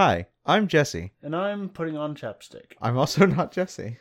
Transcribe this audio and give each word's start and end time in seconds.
Hi, 0.00 0.26
I'm 0.46 0.68
Jesse. 0.68 1.10
And 1.24 1.34
I'm 1.34 1.70
putting 1.70 1.96
on 1.96 2.14
chapstick. 2.14 2.74
I'm 2.80 2.96
also 2.96 3.26
not 3.26 3.50
Jesse. 3.50 3.98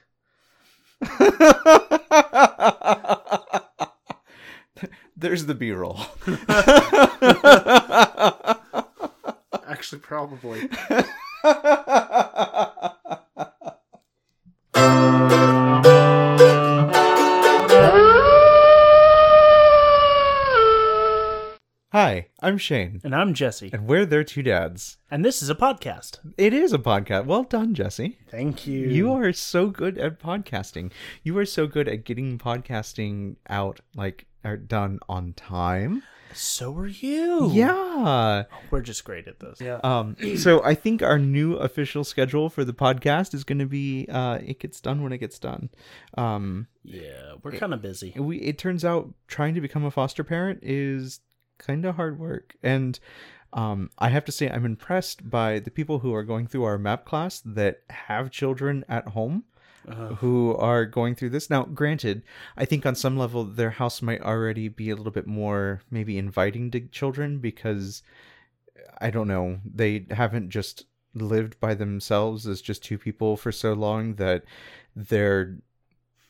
There's 5.17 5.47
the 5.47 5.55
B 5.55 5.71
roll. 5.71 5.99
Actually, 9.67 10.01
probably. 10.01 10.69
I'm 22.57 22.59
Shane. 22.59 23.01
And 23.03 23.13
I'm 23.13 23.35
Jesse. 23.35 23.69
And 23.71 23.85
we're 23.85 24.07
their 24.07 24.23
two 24.23 24.41
dads. 24.41 24.97
And 25.11 25.23
this 25.23 25.43
is 25.43 25.49
a 25.51 25.53
podcast. 25.53 26.17
It 26.39 26.55
is 26.55 26.73
a 26.73 26.79
podcast. 26.79 27.27
Well 27.27 27.43
done, 27.43 27.75
Jesse. 27.75 28.17
Thank 28.31 28.65
you. 28.65 28.79
You 28.89 29.13
are 29.13 29.31
so 29.31 29.67
good 29.67 29.99
at 29.99 30.19
podcasting. 30.19 30.91
You 31.21 31.37
are 31.37 31.45
so 31.45 31.67
good 31.67 31.87
at 31.87 32.03
getting 32.03 32.39
podcasting 32.39 33.35
out, 33.47 33.81
like, 33.95 34.25
or 34.43 34.57
done 34.57 34.97
on 35.07 35.33
time. 35.33 36.01
So 36.33 36.75
are 36.75 36.87
you. 36.87 37.51
Yeah. 37.51 38.45
We're 38.71 38.81
just 38.81 39.03
great 39.03 39.27
at 39.27 39.39
this. 39.39 39.61
Yeah. 39.61 39.79
Um, 39.83 40.15
so 40.37 40.63
I 40.63 40.73
think 40.73 41.03
our 41.03 41.19
new 41.19 41.57
official 41.57 42.03
schedule 42.03 42.49
for 42.49 42.65
the 42.65 42.73
podcast 42.73 43.35
is 43.35 43.43
going 43.43 43.59
to 43.59 43.67
be 43.67 44.07
uh, 44.09 44.39
it 44.43 44.59
gets 44.59 44.81
done 44.81 45.03
when 45.03 45.13
it 45.13 45.19
gets 45.19 45.37
done. 45.37 45.69
Um, 46.17 46.67
yeah, 46.83 47.33
we're 47.43 47.51
kind 47.51 47.73
of 47.73 47.83
busy. 47.83 48.13
we 48.17 48.37
it 48.37 48.57
turns 48.57 48.83
out 48.83 49.13
trying 49.27 49.53
to 49.53 49.61
become 49.61 49.85
a 49.85 49.91
foster 49.91 50.23
parent 50.23 50.59
is 50.63 51.19
kind 51.57 51.85
of 51.85 51.95
hard 51.95 52.19
work, 52.19 52.55
and 52.61 52.99
um, 53.53 53.89
I 53.97 54.09
have 54.09 54.25
to 54.25 54.31
say 54.31 54.49
I'm 54.49 54.65
impressed 54.65 55.29
by 55.29 55.59
the 55.59 55.71
people 55.71 55.99
who 55.99 56.13
are 56.13 56.23
going 56.23 56.47
through 56.47 56.63
our 56.63 56.77
MAPP 56.77 57.05
class 57.05 57.41
that 57.45 57.81
have 57.89 58.31
children 58.31 58.85
at 58.89 59.09
home. 59.09 59.45
Who 60.17 60.53
are 60.57 60.85
going 60.85 61.15
through 61.15 61.29
this 61.29 61.49
now? 61.49 61.63
Granted, 61.63 62.23
I 62.57 62.65
think 62.65 62.85
on 62.85 62.93
some 62.93 63.15
level 63.17 63.45
their 63.45 63.69
house 63.69 64.01
might 64.01 64.21
already 64.21 64.67
be 64.67 64.89
a 64.89 64.97
little 64.97 65.13
bit 65.13 65.27
more 65.27 65.81
maybe 65.89 66.17
inviting 66.17 66.71
to 66.71 66.81
children 66.81 67.39
because 67.39 68.03
I 68.99 69.11
don't 69.11 69.29
know. 69.29 69.59
They 69.63 70.05
haven't 70.11 70.49
just 70.49 70.87
lived 71.13 71.57
by 71.61 71.73
themselves 71.73 72.45
as 72.45 72.61
just 72.61 72.83
two 72.83 72.97
people 72.97 73.37
for 73.37 73.53
so 73.53 73.71
long 73.71 74.15
that 74.15 74.43
their 74.93 75.57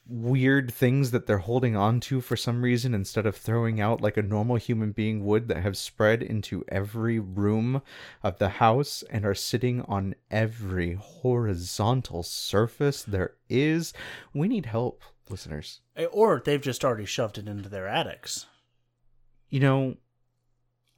weird 0.09 0.73
things 0.73 1.11
that 1.11 1.27
they're 1.27 1.37
holding 1.39 1.75
on 1.75 1.99
to 1.99 2.21
for 2.21 2.37
some 2.37 2.61
reason 2.61 2.93
instead 2.93 3.25
of 3.25 3.35
throwing 3.35 3.81
out 3.81 4.01
like 4.01 4.15
a 4.17 4.21
normal 4.21 4.55
human 4.55 4.91
being 4.91 5.25
would 5.25 5.47
that 5.47 5.63
have 5.63 5.75
spread 5.77 6.23
into 6.23 6.63
every 6.69 7.19
room 7.19 7.81
of 8.23 8.37
the 8.37 8.49
house 8.49 9.03
and 9.09 9.25
are 9.25 9.35
sitting 9.35 9.81
on 9.81 10.15
every 10.31 10.93
horizontal 10.93 12.23
surface 12.23 13.03
there 13.03 13.33
is. 13.49 13.93
We 14.33 14.47
need 14.47 14.65
help, 14.67 15.01
listeners. 15.29 15.81
Eh, 15.95 16.05
Or 16.05 16.41
they've 16.43 16.61
just 16.61 16.85
already 16.85 17.05
shoved 17.05 17.37
it 17.37 17.47
into 17.47 17.67
their 17.69 17.87
attics. 17.87 18.45
You 19.49 19.59
know, 19.59 19.97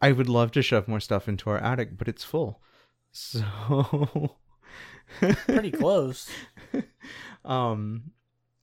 I 0.02 0.12
would 0.12 0.30
love 0.30 0.52
to 0.52 0.62
shove 0.62 0.88
more 0.88 1.00
stuff 1.00 1.28
into 1.28 1.50
our 1.50 1.58
attic, 1.60 1.98
but 1.98 2.08
it's 2.08 2.24
full. 2.24 2.62
So 3.12 4.36
Pretty 5.20 5.72
close. 5.72 6.30
um 7.46 8.12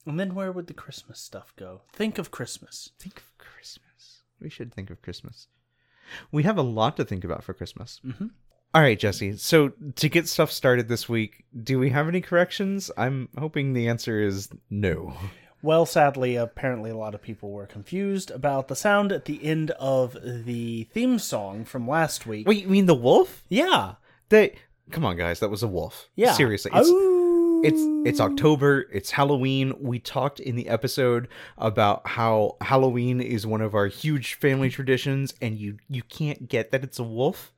and 0.07 0.19
then 0.19 0.35
where 0.35 0.53
would 0.53 0.67
the 0.69 0.75
Christmas 0.75 1.21
stuff 1.21 1.53
go? 1.57 1.83
Think 1.93 2.19
of 2.19 2.31
Christmas. 2.31 2.91
think 2.99 3.19
of 3.19 3.37
Christmas. 3.39 4.23
We 4.41 4.49
should 4.51 4.73
think 4.73 4.91
of 4.91 5.03
Christmas. 5.03 5.49
We 6.31 6.45
have 6.45 6.59
a 6.59 6.63
lot 6.63 6.97
to 6.99 7.05
think 7.05 7.25
about 7.25 7.43
for 7.43 7.53
Christmas. 7.55 8.01
Mhm. 8.05 8.31
All 8.75 8.83
right, 8.83 8.99
Jesse. 8.99 9.37
So 9.39 9.71
to 9.97 10.09
get 10.09 10.29
stuff 10.29 10.53
started 10.53 10.89
this 10.89 11.09
week, 11.09 11.45
do 11.63 11.79
we 11.79 11.91
have 11.91 12.09
any 12.09 12.21
corrections? 12.21 12.91
I'm 12.97 13.29
hoping 13.39 13.73
the 13.73 13.89
answer 13.89 14.21
is 14.21 14.49
no. 14.71 15.15
Well, 15.63 15.87
sadly, 15.87 16.37
apparently 16.37 16.91
a 16.91 16.97
lot 16.97 17.15
of 17.15 17.23
people 17.23 17.51
were 17.51 17.67
confused 17.67 18.31
about 18.31 18.69
the 18.69 18.77
sound 18.77 19.11
at 19.11 19.25
the 19.25 19.43
end 19.43 19.71
of 19.73 20.17
the 20.23 20.85
theme 20.93 21.19
song 21.19 21.65
from 21.65 21.89
last 21.89 22.27
week. 22.27 22.47
Wait, 22.47 22.63
you 22.63 22.69
mean 22.69 22.87
the 22.87 22.95
wolf? 22.95 23.43
Yeah. 23.49 23.95
They 24.29 24.57
come 24.91 25.05
on, 25.05 25.17
guys. 25.17 25.41
That 25.41 25.49
was 25.49 25.63
a 25.63 25.69
wolf. 25.69 26.09
Yeah. 26.15 26.33
seriously. 26.35 26.71
It's, 26.75 26.89
Oh. 26.93 27.16
It's 27.67 28.09
it's 28.09 28.21
October. 28.21 28.87
It's 28.93 29.11
Halloween. 29.11 29.75
We 29.81 29.99
talked 29.99 30.39
in 30.39 30.55
the 30.55 30.69
episode 30.69 31.27
about 31.59 32.07
how 32.07 32.57
Halloween 32.61 33.21
is 33.21 33.45
one 33.45 33.61
of 33.61 33.75
our 33.75 33.89
huge 33.89 34.35
family 34.35 34.71
traditions, 34.71 35.35
and 35.43 35.59
you 35.59 35.79
you 35.89 36.03
can't 36.03 36.49
get 36.49 36.71
that 36.71 36.85
it's 36.85 37.01
a 37.01 37.05
wolf. 37.05 37.53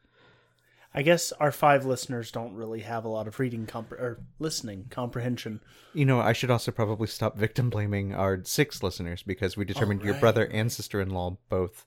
I 0.95 1.03
guess 1.03 1.33
our 1.33 1.53
five 1.53 1.85
listeners 1.85 2.33
don't 2.33 2.55
really 2.55 2.81
have 2.81 3.05
a 3.05 3.09
lot 3.09 3.29
of 3.29 3.39
reading 3.39 3.67
compre- 3.67 4.01
or 4.01 4.21
listening 4.39 4.87
comprehension. 4.91 5.61
You 5.93 6.07
know, 6.07 6.21
I 6.21 6.33
should 6.33 6.51
also 6.51 6.73
probably 6.73 7.07
stop 7.07 7.37
victim 7.37 7.69
blaming 7.69 8.15
our 8.15 8.43
six 8.45 8.83
listeners 8.83 9.23
because 9.23 9.59
we 9.59 9.67
determined 9.67 10.03
your 10.03 10.15
brother 10.15 10.47
and 10.47 10.73
sister 10.73 11.03
in 11.03 11.11
law 11.11 11.37
both 11.51 11.85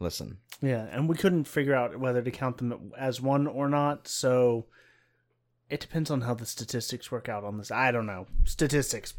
listen. 0.00 0.38
Yeah, 0.60 0.88
and 0.90 1.08
we 1.08 1.16
couldn't 1.16 1.44
figure 1.44 1.74
out 1.74 1.98
whether 2.00 2.20
to 2.20 2.30
count 2.32 2.58
them 2.58 2.92
as 2.98 3.20
one 3.20 3.46
or 3.46 3.68
not, 3.68 4.08
so 4.08 4.66
it 5.70 5.80
depends 5.80 6.10
on 6.10 6.22
how 6.22 6.34
the 6.34 6.46
statistics 6.46 7.10
work 7.10 7.28
out 7.28 7.44
on 7.44 7.58
this. 7.58 7.70
I 7.70 7.90
don't 7.92 8.06
know. 8.06 8.26
Statistics. 8.44 9.14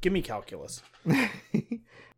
Give 0.00 0.12
me 0.12 0.22
calculus. 0.22 0.82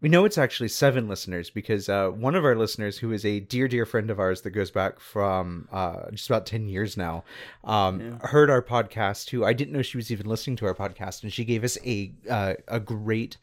We 0.03 0.09
know 0.09 0.25
it's 0.25 0.37
actually 0.37 0.69
seven 0.69 1.06
listeners 1.06 1.49
because 1.49 1.88
uh, 1.88 2.09
one 2.09 2.34
of 2.34 2.44
our 2.44 2.56
listeners, 2.56 2.99
who 2.99 3.12
is 3.12 3.25
a 3.25 3.38
dear, 3.38 3.69
dear 3.69 3.87
friend 3.87 4.10
of 4.10 4.19
ours 4.19 4.41
that 4.41 4.50
goes 4.50 4.72
back 4.72 4.99
from 4.99 5.69
uh, 5.71 6.10
just 6.10 6.28
about 6.28 6.44
10 6.44 6.69
years 6.69 6.97
now, 6.97 7.22
um, 7.62 8.19
heard 8.22 8.50
our 8.50 8.62
podcast, 8.62 9.31
who 9.31 9.44
I 9.44 9.53
didn't 9.53 9.72
know 9.72 9.81
she 9.81 9.97
was 9.97 10.10
even 10.10 10.27
listening 10.27 10.56
to 10.56 10.66
our 10.66 10.75
podcast, 10.75 11.22
and 11.22 11.33
she 11.33 11.44
gave 11.44 11.62
us 11.62 11.78
a, 11.87 12.12
uh, 12.28 12.54
a 12.66 12.81
great 12.81 13.37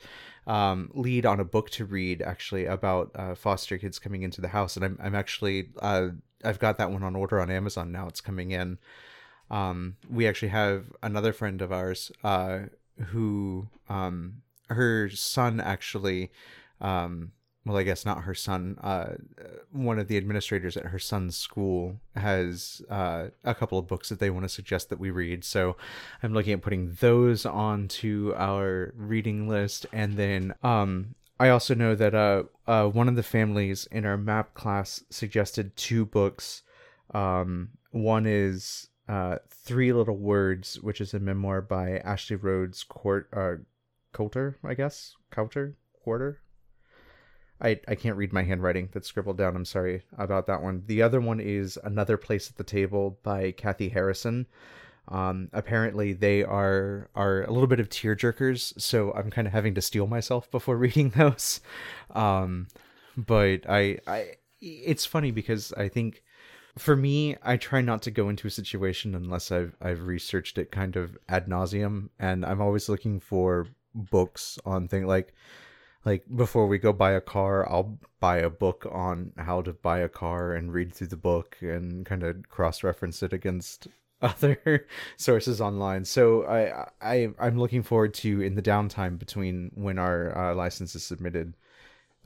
um, 0.48 0.92
lead 0.94 1.26
on 1.26 1.40
a 1.40 1.46
book 1.46 1.70
to 1.72 1.86
read, 1.86 2.22
actually, 2.22 2.66
about 2.66 3.12
uh, 3.16 3.36
foster 3.36 3.78
kids 3.78 3.98
coming 3.98 4.24
into 4.24 4.42
the 4.42 4.50
house. 4.50 4.76
And 4.76 4.84
I'm, 4.84 5.00
I'm 5.02 5.16
actually, 5.16 5.70
uh, 5.82 6.10
I've 6.44 6.60
got 6.60 6.78
that 6.80 6.92
one 6.92 7.04
on 7.04 7.16
order 7.16 7.40
on 7.40 7.50
Amazon 7.50 7.94
now. 7.94 8.08
It's 8.08 8.20
coming 8.20 8.52
in. 8.52 8.80
Um, 9.52 9.96
we 10.10 10.28
actually 10.28 10.50
have 10.50 10.86
another 11.02 11.34
friend 11.34 11.62
of 11.62 11.72
ours 11.72 12.12
uh, 12.24 12.60
who 13.08 13.68
um, 13.90 14.42
her 14.70 15.10
son 15.10 15.60
actually 15.60 16.32
um 16.82 17.32
well 17.66 17.78
i 17.78 17.84
guess 17.84 18.06
not 18.06 18.24
her 18.24 18.34
son 18.34 18.78
uh 18.82 19.14
one 19.72 20.00
of 20.00 20.08
the 20.08 20.18
administrators 20.18 20.78
at 20.78 20.86
her 20.86 21.00
son's 21.00 21.36
school 21.36 21.96
has 22.16 22.82
uh 22.90 23.28
a 23.44 23.54
couple 23.54 23.78
of 23.78 23.88
books 23.88 24.10
that 24.10 24.20
they 24.20 24.30
want 24.30 24.44
to 24.44 24.50
suggest 24.50 24.90
that 24.90 25.00
we 25.00 25.12
read. 25.12 25.44
So 25.44 25.76
i'm 26.24 26.34
looking 26.34 26.54
at 26.54 26.62
putting 26.62 26.94
those 27.00 27.46
onto 27.46 28.34
our 28.36 28.94
reading 28.96 29.48
list. 29.48 29.86
And 29.92 30.16
then 30.18 30.54
um 30.64 31.16
i 31.40 31.50
also 31.50 31.74
know 31.76 31.96
that 31.96 32.16
uh 32.16 32.44
uh 32.68 32.88
one 32.88 33.08
of 33.08 33.16
the 33.16 33.24
families 33.24 33.88
in 33.92 34.06
our 34.06 34.18
MAPP 34.18 34.54
class 34.54 35.04
suggested 35.10 35.76
two 35.76 36.06
books. 36.06 36.64
Um 37.14 37.70
one 37.92 38.26
is 38.26 38.89
uh 39.10 39.38
three 39.50 39.92
little 39.92 40.16
words 40.16 40.80
which 40.80 41.02
is 41.02 41.14
a 41.14 41.20
memoir 41.20 41.62
by 41.62 41.98
ashley 41.98 42.38
rhodes 42.38 42.84
court 42.84 43.28
uh 43.34 43.56
Coulter, 44.12 44.58
I 44.64 44.74
guess. 44.74 45.16
Coulter? 45.32 45.76
Quarter? 46.04 46.40
I, 47.62 47.80
I 47.88 47.96
can't 47.96 48.16
read 48.16 48.32
my 48.32 48.44
handwriting 48.44 48.90
that's 48.92 49.08
scribbled 49.08 49.38
down. 49.38 49.56
I'm 49.56 49.66
sorry 49.66 50.04
about 50.18 50.48
that 50.48 50.62
one. 50.62 50.84
The 50.86 51.02
other 51.02 51.20
one 51.20 51.40
is 51.40 51.78
Another 51.84 52.18
Place 52.18 52.50
at 52.50 52.56
the 52.56 52.64
Table 52.64 53.20
by 53.22 53.52
Kathy 53.52 53.90
Harrison. 53.90 54.48
Um, 55.10 55.50
apparently 55.54 56.14
they 56.14 56.44
are 56.44 57.10
are 57.16 57.44
a 57.44 57.52
little 57.52 57.68
bit 57.68 57.80
of 57.80 57.90
tear 57.90 58.16
jerkers, 58.16 58.80
so 58.80 59.12
I'm 59.14 59.32
kind 59.32 59.48
of 59.48 59.54
having 59.54 59.74
to 59.76 59.82
steel 59.82 60.08
myself 60.08 60.50
before 60.52 60.78
reading 60.78 61.10
those. 61.10 61.60
Um, 62.12 62.68
but 63.18 63.62
I 63.68 64.00
I 64.08 64.36
it's 64.62 65.06
funny 65.06 65.32
because 65.32 65.74
I 65.74 65.90
think 65.90 66.24
for 66.78 66.96
me, 66.96 67.36
I 67.44 67.58
try 67.58 67.82
not 67.82 68.02
to 68.04 68.12
go 68.12 68.30
into 68.30 68.48
a 68.48 68.52
situation 68.52 69.16
unless 69.16 69.52
I've 69.52 69.76
I've 69.82 70.04
researched 70.04 70.58
it 70.58 70.72
kind 70.72 70.96
of 70.96 71.18
ad 71.28 71.48
nauseum, 71.48 72.10
and 72.20 72.46
I'm 72.46 72.62
always 72.62 72.90
looking 72.90 73.20
for 73.20 73.68
books 73.96 74.60
on 74.66 74.88
things 74.88 75.08
like 75.08 75.34
like 76.06 76.24
before 76.34 76.68
we 76.68 76.78
go 76.78 76.94
buy 76.94 77.12
a 77.12 77.22
car, 77.22 77.70
I'll 77.70 78.00
buy 78.20 78.38
a 78.38 78.50
book 78.50 78.88
on 78.90 79.34
how 79.38 79.62
to 79.62 79.74
buy 79.74 80.00
a 80.00 80.10
car 80.10 80.54
and 80.54 80.74
read 80.74 80.94
through 80.94 81.08
the 81.08 81.18
book 81.18 81.58
and 81.62 82.06
kind 82.06 82.24
of 82.24 82.48
cross 82.50 82.84
reference 82.84 83.22
it 83.24 83.34
against 83.34 83.88
other 84.22 84.88
sources 85.18 85.60
online. 85.62 86.06
So 86.06 86.46
I 86.46 86.88
I 87.02 87.30
I'm 87.40 87.60
looking 87.60 87.84
forward 87.84 88.14
to 88.16 88.42
in 88.42 88.56
the 88.56 88.62
downtime 88.62 89.18
between 89.20 89.72
when 89.76 90.00
our 90.00 90.38
uh, 90.38 90.56
license 90.56 90.96
is 90.96 91.04
submitted 91.04 91.56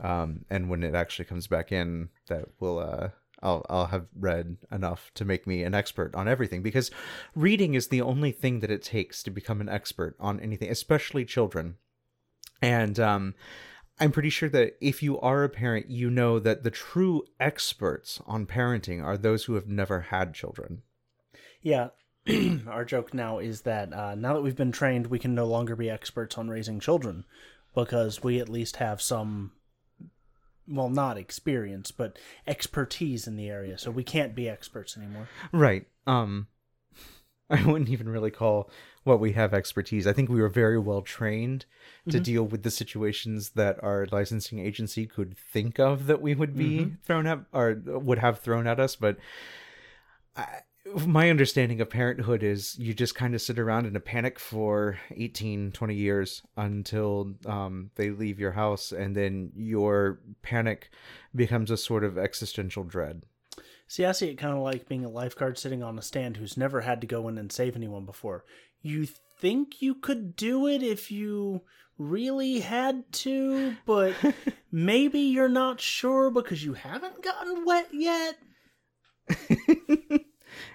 um, 0.00 0.44
and 0.50 0.68
when 0.68 0.82
it 0.82 0.94
actually 0.94 1.24
comes 1.26 1.46
back 1.46 1.72
in 1.72 2.08
that 2.28 2.46
we'll 2.60 2.78
uh, 2.78 3.08
I'll 3.42 3.64
I'll 3.68 3.86
have 3.86 4.06
read 4.18 4.56
enough 4.70 5.10
to 5.14 5.24
make 5.24 5.46
me 5.46 5.62
an 5.62 5.74
expert 5.74 6.14
on 6.14 6.28
everything 6.28 6.62
because 6.62 6.90
reading 7.34 7.74
is 7.74 7.88
the 7.88 8.02
only 8.02 8.32
thing 8.32 8.60
that 8.60 8.70
it 8.70 8.82
takes 8.82 9.22
to 9.24 9.30
become 9.30 9.60
an 9.60 9.68
expert 9.68 10.16
on 10.18 10.40
anything, 10.40 10.70
especially 10.70 11.24
children. 11.24 11.76
And 12.62 12.98
um, 12.98 13.34
I'm 14.00 14.12
pretty 14.12 14.30
sure 14.30 14.48
that 14.48 14.76
if 14.80 15.02
you 15.02 15.20
are 15.20 15.44
a 15.44 15.48
parent, 15.48 15.90
you 15.90 16.10
know 16.10 16.38
that 16.38 16.62
the 16.62 16.70
true 16.70 17.24
experts 17.38 18.20
on 18.26 18.46
parenting 18.46 19.02
are 19.02 19.16
those 19.16 19.44
who 19.44 19.54
have 19.54 19.68
never 19.68 20.00
had 20.00 20.34
children. 20.34 20.82
Yeah, 21.62 21.88
our 22.66 22.84
joke 22.84 23.14
now 23.14 23.38
is 23.38 23.62
that 23.62 23.92
uh, 23.92 24.14
now 24.14 24.34
that 24.34 24.42
we've 24.42 24.56
been 24.56 24.72
trained, 24.72 25.08
we 25.08 25.18
can 25.18 25.34
no 25.34 25.46
longer 25.46 25.76
be 25.76 25.90
experts 25.90 26.36
on 26.38 26.48
raising 26.48 26.80
children 26.80 27.24
because 27.74 28.22
we 28.22 28.40
at 28.40 28.48
least 28.48 28.76
have 28.76 29.00
some, 29.02 29.52
well, 30.68 30.88
not 30.88 31.18
experience, 31.18 31.90
but 31.90 32.18
expertise 32.46 33.26
in 33.26 33.36
the 33.36 33.48
area. 33.48 33.78
So 33.78 33.90
we 33.90 34.04
can't 34.04 34.34
be 34.34 34.48
experts 34.48 34.96
anymore. 34.96 35.28
Right. 35.52 35.86
Um 36.06 36.48
I 37.50 37.62
wouldn't 37.62 37.90
even 37.90 38.08
really 38.08 38.30
call 38.30 38.70
what 39.04 39.20
we 39.20 39.32
have 39.32 39.52
expertise. 39.52 40.06
I 40.06 40.14
think 40.14 40.30
we 40.30 40.40
were 40.40 40.48
very 40.48 40.78
well 40.78 41.02
trained 41.02 41.66
to 42.08 42.18
deal 42.18 42.42
with 42.42 42.62
the 42.62 42.70
situations 42.70 43.50
that 43.50 43.82
our 43.82 44.06
licensing 44.10 44.58
agency 44.58 45.06
could 45.06 45.36
think 45.36 45.78
of 45.78 46.06
that 46.06 46.22
we 46.22 46.34
would 46.34 46.56
be 46.56 46.94
thrown 47.04 47.26
at 47.26 47.40
or 47.52 47.80
would 47.84 48.18
have 48.18 48.40
thrown 48.40 48.66
at 48.66 48.80
us, 48.80 48.96
but 48.96 49.18
I, 50.34 50.60
my 51.06 51.30
understanding 51.30 51.80
of 51.80 51.90
parenthood 51.90 52.42
is 52.42 52.78
you 52.78 52.94
just 52.94 53.14
kind 53.14 53.34
of 53.34 53.42
sit 53.42 53.58
around 53.58 53.86
in 53.86 53.96
a 53.96 54.00
panic 54.00 54.38
for 54.38 54.98
18 55.16 55.72
20 55.72 55.94
years 55.94 56.42
until 56.56 57.34
um, 57.46 57.90
they 57.96 58.10
leave 58.10 58.38
your 58.38 58.52
house 58.52 58.92
and 58.92 59.16
then 59.16 59.50
your 59.56 60.20
panic 60.42 60.90
becomes 61.34 61.70
a 61.70 61.76
sort 61.76 62.04
of 62.04 62.18
existential 62.18 62.84
dread 62.84 63.22
See, 63.86 64.04
I 64.04 64.12
see 64.12 64.28
it 64.28 64.38
kind 64.38 64.54
of 64.54 64.62
like 64.62 64.88
being 64.88 65.04
a 65.04 65.10
lifeguard 65.10 65.58
sitting 65.58 65.82
on 65.82 65.98
a 65.98 66.02
stand 66.02 66.36
who's 66.36 66.56
never 66.56 66.80
had 66.80 67.00
to 67.02 67.06
go 67.06 67.28
in 67.28 67.38
and 67.38 67.52
save 67.52 67.76
anyone 67.76 68.06
before. 68.06 68.44
You 68.82 69.06
think 69.06 69.82
you 69.82 69.94
could 69.94 70.36
do 70.36 70.66
it 70.66 70.82
if 70.82 71.10
you 71.10 71.62
really 71.98 72.60
had 72.60 73.12
to, 73.12 73.76
but 73.86 74.14
maybe 74.72 75.20
you're 75.20 75.48
not 75.48 75.80
sure 75.80 76.30
because 76.30 76.64
you 76.64 76.72
haven't 76.72 77.22
gotten 77.22 77.64
wet 77.64 77.88
yet. 77.92 78.38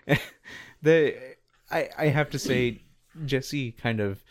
the 0.81 1.35
I 1.71 1.89
I 1.97 2.05
have 2.07 2.29
to 2.31 2.39
say 2.39 2.81
Jesse 3.25 3.71
kind 3.71 3.99
of 3.99 4.23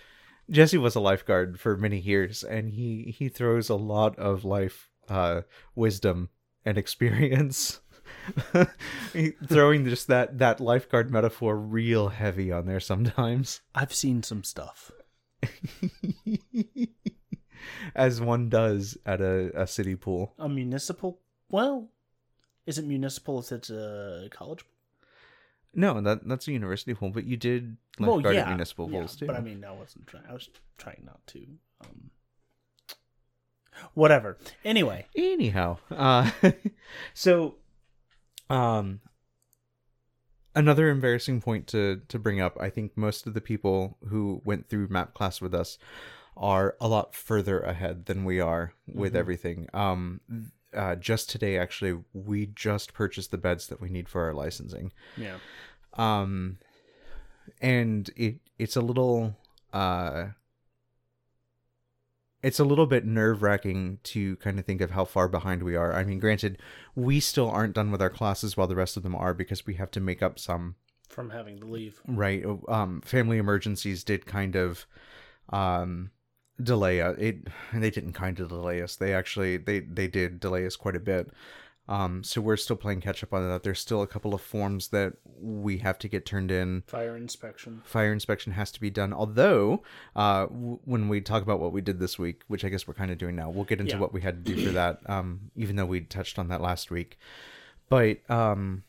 Jesse 0.51 0.79
was 0.79 0.95
a 0.95 1.01
lifeguard 1.01 1.61
for 1.61 1.77
many 1.77 1.99
years 1.99 2.43
and 2.43 2.73
he 2.73 3.15
he 3.17 3.29
throws 3.29 3.69
a 3.69 3.75
lot 3.75 4.19
of 4.19 4.45
life 4.45 4.91
uh 5.09 5.43
wisdom 5.75 6.31
and 6.65 6.79
experience 6.79 7.81
throwing 9.47 9.85
just 9.85 10.07
that 10.09 10.39
that 10.39 10.61
lifeguard 10.61 11.11
metaphor 11.11 11.57
real 11.57 12.09
heavy 12.09 12.51
on 12.53 12.67
there 12.67 12.81
sometimes 12.81 13.61
I've 13.75 13.95
seen 13.95 14.23
some 14.23 14.45
stuff. 14.45 14.91
as 17.95 18.21
one 18.21 18.49
does 18.49 18.97
at 19.07 19.21
a, 19.21 19.51
a 19.61 19.67
city 19.67 19.95
pool 19.97 20.35
A 20.39 20.49
municipal? 20.49 21.21
Well, 21.51 21.91
is 22.67 22.79
it 22.79 22.85
municipal 22.85 23.39
if 23.41 23.53
it's 23.53 23.71
a 23.71 24.29
college? 24.31 24.65
No 25.75 26.00
that 26.00 26.26
that's 26.29 26.49
a 26.49 26.53
university 26.53 26.94
pool 26.94 27.11
but 27.11 27.25
you 27.25 27.37
did 27.37 27.76
Well, 27.99 28.17
lifeguard 28.17 28.37
yeah, 28.37 28.43
at 28.43 28.49
municipal 28.49 28.91
yeah, 28.91 28.99
pools 28.99 29.17
too 29.17 29.26
But 29.26 29.37
I 29.37 29.41
mean, 29.41 29.65
I 29.65 29.73
wasn't 29.73 30.06
trying. 30.06 30.25
I 30.29 30.32
was 30.32 30.49
trying 30.76 31.03
not 31.05 31.26
to. 31.29 31.47
Um, 31.82 32.11
whatever. 33.94 34.38
Anyway, 34.65 35.06
anyhow 35.17 35.79
uh 35.91 36.31
so 37.15 37.56
um 38.50 39.00
another 40.55 40.88
embarrassing 40.88 41.41
point 41.41 41.67
to 41.69 42.00
to 42.09 42.19
bring 42.19 42.41
up 42.41 42.56
i 42.61 42.69
think 42.69 42.97
most 42.97 43.26
of 43.26 43.35
the 43.35 43.41
people 43.41 43.97
who 44.09 44.41
went 44.44 44.69
through 44.69 44.88
MAPP 44.88 45.14
class 45.14 45.41
with 45.41 45.55
us 45.55 45.79
are 46.37 46.76
a 46.81 46.88
lot 46.88 47.14
further 47.14 47.61
ahead 47.61 48.06
than 48.06 48.25
we 48.25 48.41
are 48.41 48.73
with 48.87 49.14
everything 49.14 49.69
um 49.75 50.21
uh, 50.75 50.94
just 50.94 51.31
today 51.31 51.59
actually 51.59 51.99
we 52.12 52.47
just 52.47 52.93
purchased 52.93 53.31
the 53.31 53.38
beds 53.38 53.67
that 53.69 53.81
we 53.81 53.88
need 53.88 54.09
for 54.09 54.25
our 54.25 54.35
licensing 54.35 54.93
yeah. 55.17 55.37
um 55.94 56.59
and 57.61 58.11
it 58.17 58.37
it's 58.59 58.76
a 58.76 58.81
little 58.81 59.37
uh 59.73 60.26
it's 62.43 62.61
a 62.61 62.65
little 62.65 62.87
bit 62.87 63.05
nerve 63.05 63.43
wracking 63.43 63.99
to 64.05 64.37
kind 64.37 64.59
of 64.59 64.65
think 64.65 64.81
of 64.81 64.93
how 64.93 65.05
far 65.05 65.29
behind 65.29 65.62
we 65.62 65.75
are. 65.75 65.93
I 65.93 66.05
mean, 66.05 66.20
granted, 66.20 66.59
we 66.94 67.19
still 67.21 67.50
aren't 67.50 67.75
done 67.75 67.91
with 67.91 68.00
our 68.00 68.11
classes 68.11 68.56
while 68.56 68.69
the 68.69 68.76
rest 68.76 68.97
of 68.97 69.03
them 69.03 69.17
are 69.17 69.35
because 69.35 69.67
we 69.67 69.75
have 69.75 69.91
to 69.93 70.00
make 70.00 70.23
up 70.23 70.38
some 70.38 70.76
From 71.09 71.31
having 71.31 71.59
to 71.59 71.67
leave. 71.67 72.00
right. 72.06 72.44
Um, 72.69 73.00
family 73.00 73.38
emergencies 73.38 74.05
did 74.05 74.26
kind 74.26 74.55
of 74.55 74.87
um 75.50 76.11
delay 76.63 77.01
us. 77.01 77.17
It 77.19 77.49
they 77.73 77.91
didn't 77.91 78.13
kind 78.13 78.39
of 78.41 78.49
delay 78.49 78.83
us. 78.83 78.97
They 78.97 79.15
actually 79.15 79.57
they 79.59 79.81
they 79.81 80.07
did 80.09 80.41
delay 80.41 80.67
us 80.67 80.77
quite 80.77 80.97
a 80.97 81.01
bit. 81.01 81.31
Um, 81.91 82.23
so 82.23 82.43
we're 82.43 82.59
still 82.59 82.77
playing 82.77 83.01
catch 83.01 83.23
up 83.25 83.33
on 83.33 83.49
that. 83.49 83.63
There's 83.63 83.79
still 83.81 84.03
a 84.03 84.07
couple 84.07 84.35
of 84.35 84.43
forms 84.43 84.89
that 84.89 85.15
we 85.41 85.79
have 85.79 85.99
to 86.01 86.09
get 86.09 86.27
turned 86.27 86.51
in 86.51 86.83
Fire 86.87 87.17
inspection. 87.17 87.81
fire 87.83 88.13
inspection 88.13 88.53
has 88.53 88.71
to 88.73 88.81
be 88.81 88.91
done. 88.91 89.15
Although, 89.15 89.83
uh, 90.15 90.47
w- 90.49 90.81
when 90.85 91.09
we 91.09 91.23
talk 91.23 91.43
about 91.43 91.61
what 91.61 91.73
we 91.73 91.81
did 91.81 91.99
this 91.99 92.19
week, 92.19 92.43
which 92.47 92.63
I 92.63 92.69
guess 92.69 92.87
we're 92.87 92.93
kind 92.93 93.11
of 93.11 93.17
doing 93.17 93.37
now, 93.37 93.49
we'll 93.49 93.65
get 93.65 93.81
into 93.81 93.95
Yeah. 93.95 94.01
what 94.01 94.13
we 94.13 94.21
had 94.21 94.45
to 94.45 94.55
do 94.55 94.67
for 94.67 94.73
that. 94.73 95.01
Um, 95.09 95.51
even 95.57 95.77
though 95.77 95.87
we 95.87 96.03
touched 96.03 96.39
on 96.39 96.49
that 96.49 96.61
last 96.61 96.91
week, 96.91 97.19
but 97.89 98.19
um, 98.31 98.83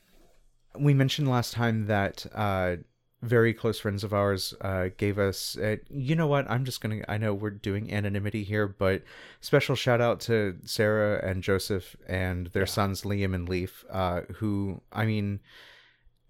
we 0.78 0.94
mentioned 0.94 1.30
last 1.30 1.54
time 1.54 1.86
that 1.88 2.26
uh, 2.36 2.76
very 3.22 3.54
close 3.54 3.80
friends 3.80 4.04
of 4.04 4.14
ours 4.14 4.54
uh, 4.62 4.90
gave 4.98 5.20
us. 5.20 5.58
Uh, 5.58 5.78
you 5.90 6.16
know 6.16 6.28
what? 6.28 6.50
I'm 6.50 6.66
just 6.66 6.82
gonna. 6.82 7.02
I 7.08 7.18
know 7.18 7.34
we're 7.34 7.50
doing 7.50 7.92
anonymity 7.92 8.44
here, 8.44 8.68
but 8.68 9.04
special 9.42 9.76
shout 9.76 10.02
out 10.02 10.20
to 10.22 10.58
Sarah 10.64 11.20
and 11.28 11.44
Joseph 11.44 11.96
and 12.08 12.48
their 12.48 12.66
sons 12.66 13.02
Liam 13.02 13.36
and 13.36 13.48
Leaf, 13.50 13.84
uh, 13.90 14.22
who 14.36 14.82
I 14.92 15.06
mean 15.06 15.40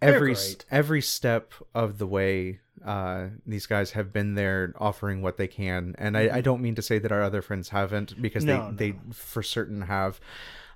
every 0.02 0.36
every 0.72 1.02
step 1.02 1.54
of 1.76 1.98
the 1.98 2.08
way 2.08 2.60
uh 2.86 3.28
these 3.46 3.66
guys 3.66 3.92
have 3.92 4.14
been 4.14 4.36
there 4.36 4.74
offering 4.78 5.22
what 5.22 5.36
they 5.36 5.48
can 5.48 5.94
and 5.98 6.18
I, 6.18 6.38
I 6.38 6.42
don't 6.42 6.62
mean 6.62 6.76
to 6.76 6.82
say 6.82 6.98
that 7.00 7.12
our 7.12 7.22
other 7.22 7.42
friends 7.42 7.68
haven't 7.68 8.22
because 8.22 8.46
No, 8.46 8.72
they 8.72 8.92
they 8.92 9.00
for 9.12 9.44
certain 9.44 9.82
have 9.82 10.22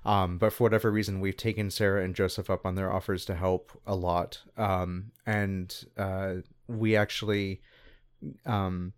um 0.04 0.38
but 0.38 0.52
for 0.52 0.64
whatever 0.64 0.90
reason 0.90 1.20
we've 1.20 1.36
taken 1.36 1.70
sarah 1.70 2.04
and 2.04 2.14
joseph 2.14 2.50
up 2.50 2.66
on 2.66 2.74
their 2.74 2.92
offers 2.92 3.24
to 3.24 3.34
help 3.34 3.70
a 3.86 3.94
lot 3.94 4.40
um 4.56 5.12
and 5.26 5.84
uh 5.96 6.34
we 6.68 6.96
actually 6.96 7.60
um 8.46 8.92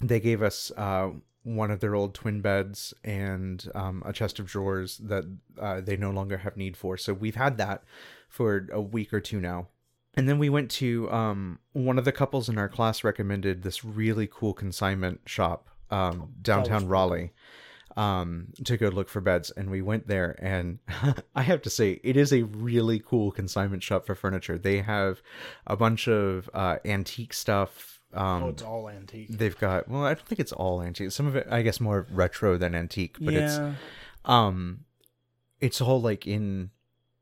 they 0.00 0.20
gave 0.20 0.42
us 0.42 0.72
uh 0.76 1.10
one 1.42 1.70
of 1.70 1.80
their 1.80 1.94
old 1.94 2.14
twin 2.14 2.40
beds 2.40 2.92
and 3.02 3.70
um, 3.74 4.02
a 4.04 4.12
chest 4.12 4.38
of 4.38 4.46
drawers 4.46 4.98
that 4.98 5.24
uh, 5.58 5.80
they 5.80 5.96
no 5.96 6.10
longer 6.10 6.38
have 6.38 6.56
need 6.56 6.76
for. 6.76 6.96
So 6.96 7.14
we've 7.14 7.36
had 7.36 7.56
that 7.58 7.82
for 8.28 8.66
a 8.72 8.80
week 8.80 9.12
or 9.12 9.20
two 9.20 9.40
now. 9.40 9.68
And 10.14 10.28
then 10.28 10.38
we 10.38 10.48
went 10.48 10.70
to 10.72 11.10
um, 11.10 11.60
one 11.72 11.98
of 11.98 12.04
the 12.04 12.12
couples 12.12 12.48
in 12.48 12.58
our 12.58 12.68
class 12.68 13.04
recommended 13.04 13.62
this 13.62 13.84
really 13.84 14.28
cool 14.30 14.52
consignment 14.52 15.20
shop 15.24 15.70
um, 15.90 16.34
downtown 16.42 16.88
Raleigh 16.88 17.32
um, 17.96 18.48
to 18.64 18.76
go 18.76 18.88
look 18.88 19.08
for 19.08 19.20
beds. 19.20 19.50
And 19.50 19.70
we 19.70 19.82
went 19.82 20.06
there, 20.06 20.36
and 20.38 20.78
I 21.34 21.42
have 21.42 21.62
to 21.62 21.70
say, 21.70 22.00
it 22.04 22.16
is 22.16 22.32
a 22.32 22.42
really 22.44 22.98
cool 23.00 23.30
consignment 23.32 23.82
shop 23.82 24.06
for 24.06 24.14
furniture. 24.14 24.58
They 24.58 24.80
have 24.82 25.22
a 25.66 25.76
bunch 25.76 26.08
of 26.08 26.48
uh, 26.54 26.76
antique 26.84 27.32
stuff. 27.34 28.00
Um, 28.12 28.42
Oh, 28.42 28.48
it's 28.48 28.62
all 28.62 28.88
antique. 28.88 29.28
They've 29.30 29.56
got 29.58 29.88
well, 29.88 30.04
I 30.04 30.14
don't 30.14 30.26
think 30.26 30.40
it's 30.40 30.52
all 30.52 30.82
antique. 30.82 31.12
Some 31.12 31.26
of 31.26 31.36
it, 31.36 31.46
I 31.50 31.62
guess, 31.62 31.80
more 31.80 32.06
retro 32.10 32.56
than 32.58 32.74
antique, 32.74 33.16
but 33.20 33.34
it's 33.34 33.58
um, 34.24 34.80
it's 35.60 35.80
all 35.80 36.00
like 36.00 36.26
in 36.26 36.70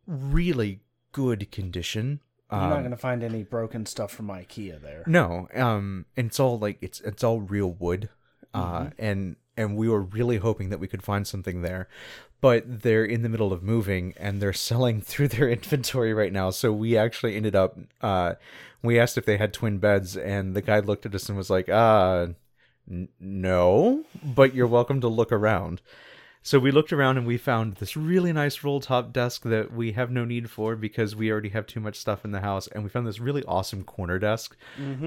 really 0.06 0.80
good 1.12 1.50
condition. 1.50 2.20
You're 2.50 2.60
Um, 2.62 2.70
not 2.70 2.78
going 2.78 2.90
to 2.92 2.96
find 2.96 3.22
any 3.22 3.42
broken 3.42 3.84
stuff 3.84 4.10
from 4.10 4.28
IKEA 4.28 4.80
there. 4.80 5.04
no, 5.06 5.48
um, 5.54 6.06
and 6.16 6.28
it's 6.28 6.40
all 6.40 6.58
like 6.58 6.78
it's 6.80 7.00
it's 7.02 7.22
all 7.22 7.40
real 7.42 7.72
wood, 7.72 8.08
uh, 8.54 8.88
and 8.98 9.36
and 9.58 9.76
we 9.76 9.88
were 9.88 10.00
really 10.00 10.36
hoping 10.36 10.70
that 10.70 10.78
we 10.78 10.86
could 10.86 11.02
find 11.02 11.26
something 11.26 11.62
there, 11.62 11.88
but 12.40 12.82
they're 12.82 13.04
in 13.04 13.22
the 13.22 13.28
middle 13.28 13.52
of 13.52 13.62
moving 13.62 14.14
and 14.16 14.40
they're 14.40 14.52
selling 14.70 15.02
through 15.02 15.28
their 15.28 15.50
inventory 15.50 16.14
right 16.14 16.32
now. 16.32 16.50
So 16.50 16.72
we 16.72 16.96
actually 16.96 17.36
ended 17.36 17.56
up, 17.56 17.76
uh, 18.00 18.34
we 18.82 18.98
asked 18.98 19.18
if 19.18 19.26
they 19.26 19.36
had 19.36 19.52
twin 19.52 19.78
beds, 19.78 20.16
and 20.16 20.54
the 20.54 20.62
guy 20.62 20.78
looked 20.78 21.04
at 21.04 21.14
us 21.14 21.28
and 21.28 21.36
was 21.36 21.50
like, 21.50 21.68
uh, 21.68 22.28
n- 22.88 23.08
no, 23.18 24.04
but 24.22 24.54
you're 24.54 24.68
welcome 24.68 25.00
to 25.00 25.08
look 25.08 25.32
around. 25.32 25.82
So 26.42 26.58
we 26.58 26.70
looked 26.70 26.92
around 26.92 27.18
and 27.18 27.26
we 27.26 27.36
found 27.36 27.74
this 27.74 27.96
really 27.96 28.32
nice 28.32 28.62
roll 28.64 28.80
top 28.80 29.12
desk 29.12 29.42
that 29.42 29.72
we 29.72 29.92
have 29.92 30.10
no 30.10 30.24
need 30.24 30.50
for 30.50 30.76
because 30.76 31.14
we 31.14 31.30
already 31.30 31.50
have 31.50 31.66
too 31.66 31.80
much 31.80 31.96
stuff 31.96 32.24
in 32.24 32.30
the 32.30 32.40
house. 32.40 32.66
And 32.68 32.82
we 32.84 32.90
found 32.90 33.06
this 33.06 33.20
really 33.20 33.44
awesome 33.44 33.84
corner 33.84 34.18
desk 34.18 34.56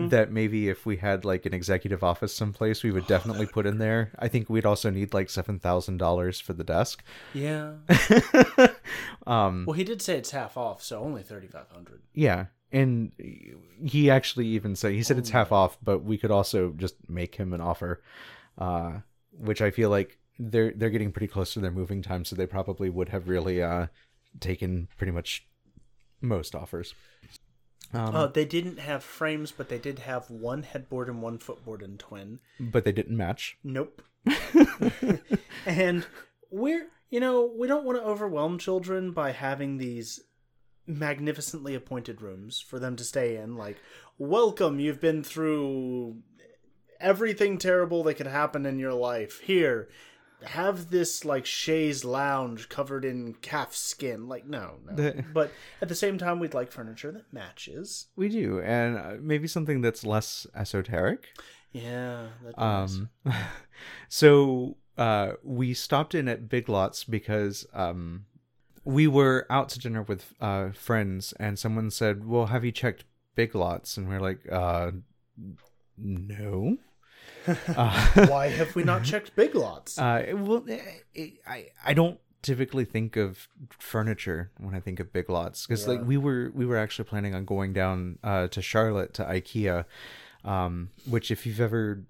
that 0.09 0.31
maybe 0.31 0.69
if 0.69 0.85
we 0.85 0.97
had 0.97 1.25
like 1.25 1.45
an 1.45 1.53
executive 1.53 2.03
office 2.03 2.33
someplace, 2.33 2.83
we 2.83 2.91
would 2.91 3.07
definitely 3.07 3.47
put 3.47 3.65
in 3.65 3.77
there. 3.77 4.11
I 4.19 4.27
think 4.27 4.49
we'd 4.49 4.65
also 4.65 4.89
need 4.89 5.13
like 5.13 5.27
$7,000 5.27 6.41
for 6.41 6.53
the 6.53 6.63
desk. 6.63 7.03
Yeah. 7.33 7.73
um, 9.27 9.65
Well, 9.65 9.73
he 9.73 9.83
did 9.83 10.01
say 10.01 10.17
it's 10.17 10.31
half 10.31 10.57
off, 10.57 10.83
so 10.83 11.01
only 11.01 11.23
3500 11.23 12.01
yeah. 12.13 12.45
And 12.71 13.11
he 13.83 14.09
actually 14.09 14.47
even 14.47 14.75
said, 14.75 14.93
he 14.93 15.03
said 15.03 15.17
it's 15.17 15.29
half 15.29 15.51
off, 15.51 15.77
but 15.83 16.03
we 16.03 16.17
could 16.17 16.31
also 16.31 16.73
just 16.77 16.95
make 17.09 17.35
him 17.35 17.51
an 17.51 17.59
offer, 17.59 18.01
uh, 18.57 18.99
which 19.37 19.61
I 19.61 19.71
feel 19.71 19.89
like 19.89 20.17
they're, 20.49 20.71
they're 20.75 20.89
getting 20.89 21.11
pretty 21.11 21.27
close 21.27 21.53
to 21.53 21.59
their 21.59 21.71
moving 21.71 22.01
time. 22.01 22.25
So 22.25 22.35
they 22.35 22.47
probably 22.47 22.89
would 22.89 23.09
have 23.09 23.27
really, 23.29 23.61
uh, 23.61 23.87
taken 24.39 24.87
pretty 24.97 25.11
much 25.11 25.45
most 26.21 26.55
offers. 26.55 26.93
Um, 27.93 28.15
Uh, 28.15 28.27
they 28.27 28.45
didn't 28.45 28.79
have 28.79 29.03
frames, 29.03 29.51
but 29.51 29.67
they 29.69 29.77
did 29.77 29.99
have 29.99 30.29
one 30.29 30.63
headboard 30.63 31.09
and 31.09 31.21
one 31.21 31.37
footboard 31.37 31.81
and 31.81 31.99
twin. 31.99 32.39
but 32.59 32.83
they 32.85 32.91
didn't 32.93 33.17
match. 33.17 33.57
Nope. 33.63 34.01
and 35.65 36.05
we're, 36.49 36.87
you 37.09 37.19
know, 37.19 37.51
we 37.57 37.67
don't 37.67 37.83
want 37.85 37.97
to 37.97 38.03
overwhelm 38.03 38.57
children 38.57 39.11
by 39.11 39.31
having 39.31 39.77
these 39.77 40.21
magnificently 40.87 41.75
appointed 41.75 42.21
rooms 42.21 42.59
for 42.61 42.79
them 42.79 42.95
to 42.95 43.03
stay 43.03 43.35
in. 43.37 43.55
Like, 43.55 43.77
welcome, 44.17 44.79
you've 44.79 45.01
been 45.01 45.23
through 45.23 46.17
everything 46.99 47.57
terrible 47.57 48.03
that 48.03 48.15
could 48.15 48.27
happen 48.27 48.65
in 48.65 48.79
your 48.79 48.93
life. 48.93 49.39
Here, 49.41 49.89
have 50.43 50.89
this, 50.89 51.25
like, 51.25 51.45
chaise 51.45 52.03
lounge 52.03 52.69
covered 52.69 53.05
in 53.05 53.33
calf 53.35 53.75
skin. 53.75 54.27
Like, 54.27 54.45
no, 54.45 54.79
no. 54.89 55.13
But 55.33 55.51
at 55.81 55.89
the 55.89 55.95
same 55.95 56.17
time, 56.17 56.39
we'd 56.39 56.53
like 56.53 56.71
furniture 56.71 57.11
that 57.11 57.31
matches. 57.31 58.07
We 58.15 58.29
do, 58.29 58.59
and 58.61 58.97
uh, 58.97 59.13
maybe 59.19 59.47
something 59.47 59.81
that's 59.81 60.05
less 60.05 60.47
esoteric. 60.55 61.27
Yeah. 61.71 62.27
Um, 62.57 63.09
so 64.09 64.77
uh, 64.97 65.33
we 65.43 65.73
stopped 65.73 66.15
in 66.15 66.27
at 66.27 66.49
Big 66.49 66.69
Lots 66.69 67.03
because 67.03 67.65
um, 67.73 68.25
we 68.83 69.07
were 69.07 69.45
out 69.49 69.69
to 69.69 69.79
dinner 69.79 70.03
with 70.03 70.33
uh, 70.41 70.71
friends, 70.71 71.33
and 71.39 71.57
someone 71.57 71.91
said, 71.91 72.27
"Well, 72.27 72.47
have 72.47 72.65
you 72.65 72.71
checked 72.71 73.05
Big 73.35 73.55
Lots?" 73.55 73.97
And 73.97 74.07
we're 74.07 74.19
like, 74.19 74.39
uh, 74.51 74.91
"No." 75.97 76.77
Uh, 77.47 78.07
Why 78.27 78.47
have 78.49 78.75
we 78.75 78.83
not 78.83 79.03
checked 79.03 79.35
Big 79.35 79.55
Lots? 79.55 79.97
uh, 79.97 80.33
well, 80.35 80.63
eh, 80.69 81.29
I 81.47 81.67
I 81.85 81.93
don't 81.93 82.19
typically 82.41 82.85
think 82.85 83.17
of 83.17 83.47
furniture 83.69 84.51
when 84.57 84.73
I 84.73 84.79
think 84.79 84.99
of 84.99 85.13
Big 85.13 85.29
Lots 85.29 85.65
because 85.65 85.87
like 85.87 86.03
we 86.03 86.17
were 86.17 86.51
we 86.53 86.65
were 86.65 86.77
actually 86.77 87.05
planning 87.05 87.35
on 87.35 87.45
going 87.45 87.73
down 87.73 88.19
uh, 88.23 88.47
to 88.47 88.61
Charlotte 88.61 89.13
to 89.15 89.23
IKEA, 89.23 89.85
um, 90.43 90.89
which 91.07 91.31
if 91.31 91.45
you've 91.45 91.61
ever 91.61 92.03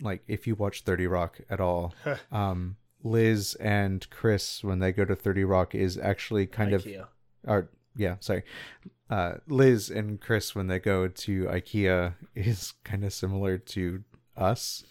like 0.00 0.22
if 0.26 0.46
you 0.46 0.54
watch 0.54 0.82
Thirty 0.82 1.06
Rock 1.06 1.38
at 1.50 1.60
all, 1.60 1.94
um, 2.32 2.76
Liz 3.02 3.54
and 3.60 4.08
Criss 4.10 4.62
when 4.64 4.78
they 4.78 4.92
go 4.92 5.04
to 5.04 5.14
Thirty 5.16 5.44
Rock 5.44 5.74
is 5.74 5.96
actually 5.98 6.46
kind 6.46 6.72
of 6.72 6.84
IKEA. 6.84 7.06
or 7.46 7.68
yeah, 7.96 8.16
sorry. 8.20 8.42
Uh, 9.08 9.34
Liz 9.46 9.88
and 9.88 10.20
Criss 10.20 10.54
when 10.54 10.66
they 10.66 10.80
go 10.80 11.06
to 11.06 11.44
IKEA 11.44 12.14
is 12.34 12.74
kind 12.82 13.04
of 13.04 13.12
similar 13.12 13.56
to 13.56 14.02
us. 14.36 14.84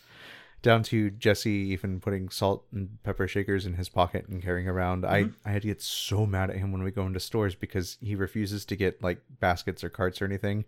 Down 0.62 0.82
to 0.84 1.12
Jesse 1.12 1.52
even 1.52 2.00
putting 2.00 2.30
salt 2.30 2.66
and 2.72 2.98
pepper 3.04 3.28
shakers 3.28 3.68
in 3.68 3.76
his 3.76 3.88
pocket 3.88 4.28
and 4.28 4.42
carrying 4.42 4.68
around. 4.68 5.06
I 5.06 5.24
mm-hmm. 5.24 5.48
I 5.48 5.52
had 5.52 5.62
to 5.62 5.68
get 5.68 5.80
so 5.80 6.26
mad 6.26 6.50
at 6.50 6.56
him 6.56 6.72
when 6.72 6.82
we 6.82 6.90
go 6.90 7.06
into 7.06 7.20
stores 7.20 7.54
because 7.54 7.98
he 8.02 8.16
refuses 8.16 8.66
to 8.66 8.76
get 8.76 9.04
like 9.04 9.22
baskets 9.40 9.84
or 9.84 9.90
carts 9.90 10.24
or 10.24 10.26
anything, 10.26 10.66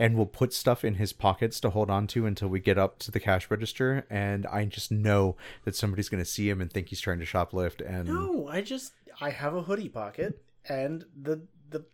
and 0.00 0.16
will 0.16 0.26
put 0.26 0.52
stuff 0.52 0.84
in 0.84 0.94
his 0.94 1.12
pockets 1.12 1.60
to 1.60 1.70
hold 1.70 1.90
on 1.90 2.08
to 2.08 2.26
until 2.26 2.48
we 2.48 2.58
get 2.58 2.76
up 2.76 2.98
to 2.98 3.12
the 3.12 3.20
cash 3.20 3.48
register. 3.48 4.04
And 4.10 4.46
I 4.46 4.64
just 4.64 4.90
know 4.90 5.36
that 5.64 5.76
somebody's 5.76 6.08
going 6.08 6.24
to 6.24 6.28
see 6.28 6.50
him 6.50 6.60
and 6.60 6.72
think 6.72 6.88
he's 6.88 7.00
trying 7.00 7.20
to 7.20 7.24
shoplift. 7.24 7.80
And 7.88 8.08
No, 8.08 8.48
I 8.48 8.62
just 8.62 8.94
I 9.20 9.30
have 9.30 9.54
a 9.54 9.62
hoodie 9.62 9.88
pocket 9.88 10.42
and 10.68 11.04
the 11.16 11.42
the 11.70 11.84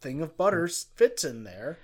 thing 0.00 0.20
of 0.20 0.36
butter 0.36 0.68
fits 0.68 1.24
in 1.24 1.44
there. 1.44 1.78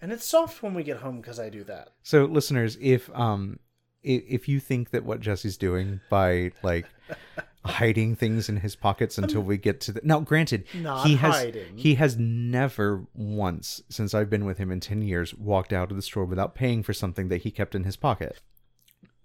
And 0.00 0.12
it's 0.12 0.24
soft 0.24 0.62
when 0.62 0.74
we 0.74 0.82
get 0.82 0.98
home 0.98 1.20
because 1.20 1.40
I 1.40 1.48
do 1.50 1.64
that. 1.64 1.90
So, 2.02 2.24
listeners, 2.24 2.78
if 2.80 3.10
um, 3.14 3.58
if, 4.02 4.22
if 4.28 4.48
you 4.48 4.60
think 4.60 4.90
that 4.90 5.04
what 5.04 5.20
Jesse's 5.20 5.56
doing 5.56 6.00
by 6.08 6.52
like 6.62 6.86
hiding 7.64 8.14
things 8.14 8.48
in 8.48 8.58
his 8.58 8.76
pockets 8.76 9.18
until 9.18 9.42
we 9.42 9.56
get 9.58 9.80
to 9.82 9.92
the 9.92 10.00
now, 10.04 10.20
granted, 10.20 10.64
Not 10.74 11.06
he 11.06 11.16
has 11.16 11.34
hiding. 11.34 11.76
he 11.76 11.96
has 11.96 12.16
never 12.16 13.06
once 13.14 13.82
since 13.88 14.14
I've 14.14 14.30
been 14.30 14.44
with 14.44 14.58
him 14.58 14.70
in 14.70 14.80
ten 14.80 15.02
years 15.02 15.34
walked 15.34 15.72
out 15.72 15.90
of 15.90 15.96
the 15.96 16.02
store 16.02 16.24
without 16.24 16.54
paying 16.54 16.82
for 16.82 16.92
something 16.92 17.28
that 17.28 17.38
he 17.38 17.50
kept 17.50 17.74
in 17.74 17.84
his 17.84 17.96
pocket. 17.96 18.40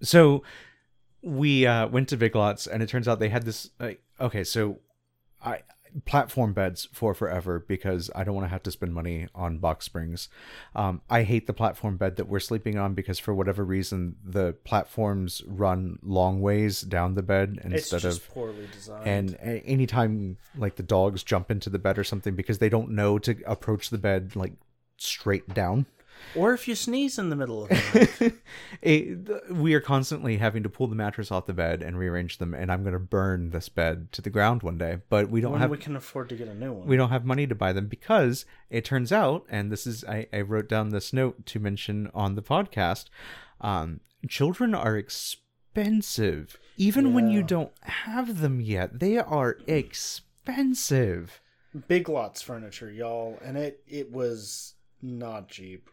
So 0.01 0.44
we 1.22 1.65
uh, 1.65 1.88
went 1.88 2.10
to 2.10 2.18
Big 2.18 2.36
Lots, 2.36 2.68
and 2.68 2.84
it 2.84 2.89
turns 2.89 3.08
out 3.08 3.20
they 3.20 3.30
had 3.30 3.44
this. 3.44 3.70
Like, 3.80 4.01
okay, 4.20 4.44
so 4.44 4.80
I 5.44 5.62
platform 6.06 6.54
beds 6.54 6.88
for 6.92 7.14
forever 7.14 7.60
because 7.60 8.10
I 8.16 8.24
don't 8.24 8.36
want 8.36 8.46
to 8.46 8.50
have 8.52 8.64
to 8.64 8.72
spend 8.72 8.94
money 8.94 9.28
on 9.36 9.58
box 9.58 9.86
springs. 9.86 10.30
Um, 10.76 11.02
I 11.10 11.24
hate 11.24 11.48
the 11.48 11.54
platform 11.54 11.98
bed 11.98 12.16
that 12.18 12.28
we're 12.28 12.40
sleeping 12.40 12.78
on 12.78 12.94
because 12.94 13.20
for 13.20 13.34
whatever 13.34 13.64
reason 13.64 14.16
the 14.24 14.54
platforms 14.64 15.42
run 15.46 16.00
long 16.02 16.42
ways 16.42 16.82
down 16.82 17.16
the 17.16 17.24
bed 17.24 17.56
It's 17.64 17.66
instead 17.92 18.02
just 18.02 18.22
of. 18.22 18.30
poorly 18.30 18.68
designed. 18.72 19.08
And 19.08 19.62
anytime 19.66 20.38
like 20.58 20.76
the 20.76 20.84
dogs 20.84 21.24
jump 21.24 21.52
into 21.52 21.70
the 21.70 21.80
bed 21.80 21.98
or 21.98 22.04
something 22.04 22.36
because 22.36 22.58
they 22.58 22.70
don't 22.70 22.90
know 22.92 23.20
to 23.20 23.36
approach 23.46 23.90
the 23.90 23.98
bed 23.98 24.36
like 24.36 24.54
straight 24.98 25.54
down. 25.54 25.86
Or 26.36 26.53
if 26.53 26.68
you 26.68 26.75
sneeze 26.75 27.18
in 27.20 27.30
the 27.30 27.36
middle 27.36 27.63
of 27.63 27.70
the 27.70 28.12
night. 28.22 28.34
it, 28.82 29.25
th- 29.27 29.42
we 29.51 29.74
are 29.74 29.80
constantly 29.80 30.38
having 30.38 30.63
to 30.63 30.70
pull 30.70 30.88
the 30.88 30.96
mattress 30.96 31.32
off 31.32 31.46
the 31.46 31.53
bed 31.53 31.82
and 31.82 31.98
rearrange 31.98 32.38
them, 32.38 32.53
and 32.53 32.72
I'm 32.72 32.84
going 32.84 32.94
to 32.94 33.00
burn 33.00 33.51
this 33.51 33.70
bed 33.70 34.12
to 34.13 34.22
the 34.22 34.30
ground 34.30 34.63
one 34.63 34.77
day. 34.77 34.98
But 35.10 35.30
we 35.30 35.42
don't 35.42 35.51
when 35.53 35.62
have 35.62 35.70
we 35.70 35.77
can 35.77 35.96
afford 35.96 36.30
to 36.30 36.36
get 36.36 36.48
a 36.48 36.53
new 36.56 36.72
one. 36.74 36.88
we 36.88 36.98
don't 36.98 37.10
have 37.10 37.25
money 37.25 37.46
to 37.48 37.56
buy 37.56 37.74
them 37.74 37.88
because 37.88 38.46
it 38.70 38.84
turns 38.86 39.12
out, 39.12 39.46
and 39.50 39.72
this 39.72 39.86
is 39.86 40.03
I, 40.06 40.27
I 40.34 40.42
wrote 40.42 40.68
down 40.68 40.89
this 40.89 41.13
note 41.13 41.46
to 41.48 41.60
mention 41.60 42.10
on 42.13 42.36
the 42.36 42.42
podcast. 42.42 43.06
Um, 43.62 44.00
children 44.27 44.74
are 44.75 44.98
expensive, 44.98 46.58
even 46.77 47.13
when 47.13 47.30
you 47.30 47.44
don't 47.44 47.72
have 47.82 48.42
them 48.42 48.60
yet. 48.60 49.00
They 49.00 49.18
are 49.18 49.58
expensive. 49.68 51.39
Big 51.88 52.08
Lots 52.08 52.42
furniture, 52.42 52.92
y'all, 52.92 53.39
and 53.44 53.58
it 53.58 53.82
it 53.88 54.12
was 54.12 54.75
not 55.01 55.48
cheap. 55.50 55.89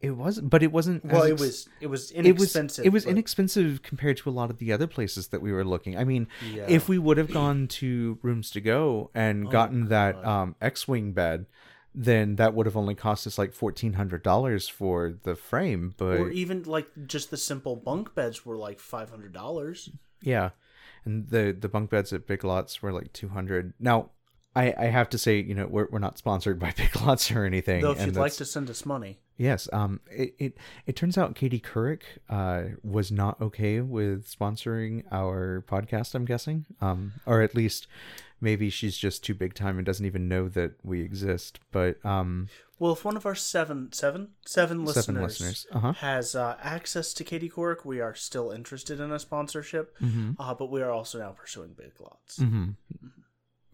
It 0.00 0.12
was, 0.12 0.40
but 0.40 0.62
it 0.62 0.70
wasn't. 0.70 1.04
Well, 1.04 1.24
as 1.24 1.30
it 1.30 1.40
was 1.40 1.68
it 1.80 1.86
was 1.88 2.10
it 2.12 2.22
was 2.22 2.30
inexpensive. 2.32 2.86
it 2.86 2.90
was 2.90 3.04
but- 3.04 3.10
inexpensive 3.10 3.82
compared 3.82 4.16
to 4.18 4.30
a 4.30 4.32
lot 4.32 4.48
of 4.50 4.58
the 4.58 4.72
other 4.72 4.86
places 4.86 5.28
that 5.28 5.42
we 5.42 5.50
were 5.52 5.64
looking. 5.64 5.98
I 5.98 6.04
mean, 6.04 6.28
Yeah. 6.52 6.66
if 6.68 6.88
we 6.88 6.98
would 6.98 7.16
have 7.18 7.32
gone 7.32 7.66
to 7.68 8.18
Rooms 8.22 8.50
to 8.52 8.60
Go 8.60 9.10
and 9.14 9.48
Oh, 9.48 9.50
gotten 9.50 9.88
that 9.88 10.14
um, 10.24 10.54
X-wing 10.60 11.12
bed, 11.14 11.46
then 11.94 12.36
that 12.36 12.54
would 12.54 12.66
have 12.66 12.76
only 12.76 12.94
cost 12.94 13.26
us 13.26 13.38
like 13.38 13.52
fourteen 13.52 13.94
hundred 13.94 14.22
dollars 14.22 14.68
for 14.68 15.14
the 15.24 15.34
frame. 15.34 15.94
But 15.96 16.20
or 16.20 16.30
even 16.30 16.62
like 16.62 16.86
just 17.08 17.30
the 17.32 17.36
simple 17.36 17.74
bunk 17.74 18.14
beds 18.14 18.46
were 18.46 18.56
like 18.56 18.78
five 18.78 19.10
hundred 19.10 19.32
dollars. 19.32 19.90
yeah, 20.22 20.50
and 21.04 21.28
the 21.28 21.56
the 21.58 21.68
bunk 21.68 21.90
beds 21.90 22.12
at 22.12 22.24
Big 22.24 22.44
Lots 22.44 22.80
were 22.82 22.92
like 22.92 23.12
two 23.12 23.30
hundred. 23.30 23.74
Now, 23.80 24.10
I 24.58 24.74
I 24.78 24.84
have 24.86 25.08
to 25.10 25.18
say, 25.18 25.40
you 25.40 25.54
know, 25.54 25.66
we're 25.66 25.88
we're 25.90 25.98
not 25.98 26.18
sponsored 26.18 26.58
by 26.58 26.72
Big 26.76 26.94
Lots 27.00 27.30
or 27.30 27.44
anything. 27.44 27.82
Though 27.82 27.92
if 27.92 28.04
you'd 28.04 28.16
like 28.16 28.34
to 28.34 28.44
send 28.44 28.68
us 28.70 28.84
money, 28.84 29.18
Yes. 29.38 29.68
Um. 29.72 30.00
It, 30.10 30.34
it 30.38 30.58
it 30.86 30.96
turns 30.96 31.16
out 31.16 31.34
Katie 31.34 31.60
Couric 31.60 32.02
uh 32.28 32.74
was 32.82 33.10
not 33.10 33.40
okay 33.40 33.80
with 33.80 34.26
sponsoring 34.28 35.04
our 35.12 35.64
podcast. 35.66 36.14
I'm 36.14 36.24
guessing. 36.24 36.66
Um. 36.80 37.12
Or 37.24 37.40
at 37.40 37.54
least 37.54 37.86
maybe 38.40 38.68
she's 38.70 38.96
just 38.98 39.24
too 39.24 39.34
big 39.34 39.54
time 39.54 39.78
and 39.78 39.86
doesn't 39.86 40.06
even 40.06 40.28
know 40.28 40.48
that 40.48 40.72
we 40.82 41.02
exist. 41.02 41.60
But 41.70 42.04
um. 42.04 42.48
well, 42.80 42.92
if 42.92 43.04
one 43.04 43.16
of 43.16 43.26
our 43.26 43.36
seven, 43.36 43.92
seven, 43.92 44.30
seven 44.44 44.84
listeners, 44.84 45.04
Seven 45.06 45.22
listeners. 45.22 45.66
Uh-huh. 45.72 45.92
has 45.92 46.34
uh, 46.34 46.56
access 46.60 47.14
to 47.14 47.24
Katie 47.24 47.48
Couric, 47.50 47.84
we 47.84 48.00
are 48.00 48.16
still 48.16 48.50
interested 48.50 48.98
in 48.98 49.12
a 49.12 49.20
sponsorship. 49.20 49.96
Mm-hmm. 50.00 50.32
Uh, 50.40 50.54
but 50.54 50.68
we 50.70 50.82
are 50.82 50.90
also 50.90 51.20
now 51.20 51.30
pursuing 51.30 51.74
Big 51.74 51.92
Lots. 52.00 52.40
Mm-hmm. 52.40 52.70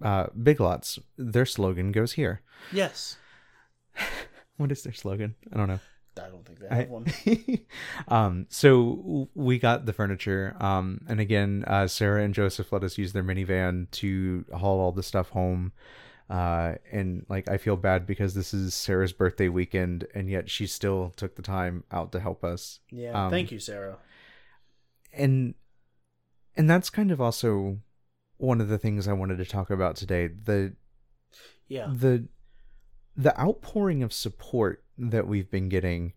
Uh. 0.04 0.26
Big 0.40 0.60
Lots. 0.60 0.98
Their 1.18 1.46
slogan 1.46 1.90
goes 1.90 2.12
here. 2.12 2.42
Yes, 2.72 3.16
What 4.56 4.70
is 4.70 4.82
their 4.84 4.92
slogan? 4.92 5.34
I 5.52 5.56
don't 5.56 5.66
know. 5.68 5.80
I 6.16 6.28
don't 6.28 6.44
think 6.46 6.60
they 6.60 6.68
I- 6.68 6.74
have 6.76 6.88
one. 6.90 7.06
um, 8.08 8.46
so 8.48 9.28
we 9.34 9.58
got 9.58 9.84
the 9.86 9.92
furniture. 9.92 10.54
Um, 10.60 11.00
and 11.08 11.18
again, 11.18 11.64
uh, 11.66 11.88
Sarah 11.88 12.22
and 12.22 12.32
Joseph 12.32 12.72
let 12.72 12.84
us 12.84 12.96
use 12.98 13.12
their 13.12 13.24
minivan 13.24 13.90
to 13.92 14.44
haul 14.54 14.78
all 14.78 14.92
the 14.92 15.02
stuff 15.02 15.30
home. 15.30 15.72
Uh, 16.30 16.74
and 16.92 17.26
like, 17.28 17.48
I 17.50 17.56
feel 17.56 17.76
bad 17.76 18.06
because 18.06 18.32
this 18.34 18.54
is 18.54 18.74
Sarah's 18.74 19.12
birthday 19.12 19.48
weekend, 19.48 20.06
and 20.14 20.30
yet 20.30 20.48
she 20.48 20.66
still 20.68 21.12
took 21.16 21.34
the 21.34 21.42
time 21.42 21.82
out 21.90 22.12
to 22.12 22.20
help 22.20 22.44
us. 22.44 22.78
Yeah, 22.92 23.24
Um, 23.26 23.30
thank 23.32 23.50
you, 23.50 23.58
Sarah. 23.58 23.96
And, 25.12 25.54
and 26.56 26.70
that's 26.70 26.90
kind 26.90 27.10
of 27.10 27.20
also 27.20 27.78
one 28.36 28.60
of 28.60 28.68
the 28.68 28.78
things 28.78 29.06
I 29.08 29.12
wanted 29.12 29.38
to 29.38 29.44
talk 29.44 29.70
about 29.70 29.96
today. 29.96 30.28
The, 30.28 30.74
Yeah, 31.68 31.88
the 31.92 32.28
the 33.16 33.38
outpouring 33.40 34.02
of 34.02 34.12
support 34.12 34.82
that 34.98 35.26
we've 35.26 35.50
been 35.50 35.68
getting 35.68 36.12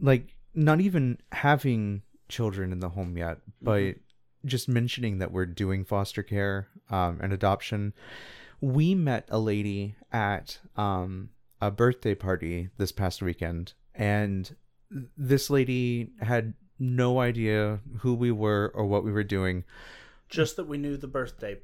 like 0.00 0.34
not 0.54 0.80
even 0.80 1.18
having 1.32 2.02
children 2.28 2.72
in 2.72 2.80
the 2.80 2.90
home 2.90 3.16
yet 3.16 3.38
but 3.60 3.96
just 4.44 4.68
mentioning 4.68 5.18
that 5.18 5.32
we're 5.32 5.46
doing 5.46 5.84
foster 5.84 6.22
care 6.22 6.68
um, 6.90 7.18
and 7.20 7.32
adoption. 7.32 7.92
We 8.60 8.94
met 8.94 9.26
a 9.30 9.38
lady 9.38 9.96
at 10.12 10.58
um, 10.76 11.30
a 11.60 11.70
birthday 11.70 12.14
party 12.14 12.70
this 12.78 12.92
past 12.92 13.20
weekend 13.20 13.74
and 13.94 14.54
this 15.16 15.50
lady 15.50 16.12
had 16.20 16.54
no 16.78 17.20
idea 17.20 17.80
who 17.98 18.14
we 18.14 18.30
were 18.30 18.70
or 18.74 18.86
what 18.86 19.04
we 19.04 19.12
were 19.12 19.24
doing 19.24 19.64
just 20.28 20.56
that 20.56 20.66
we 20.66 20.78
knew 20.78 20.96
the 20.96 21.06
birthday 21.06 21.58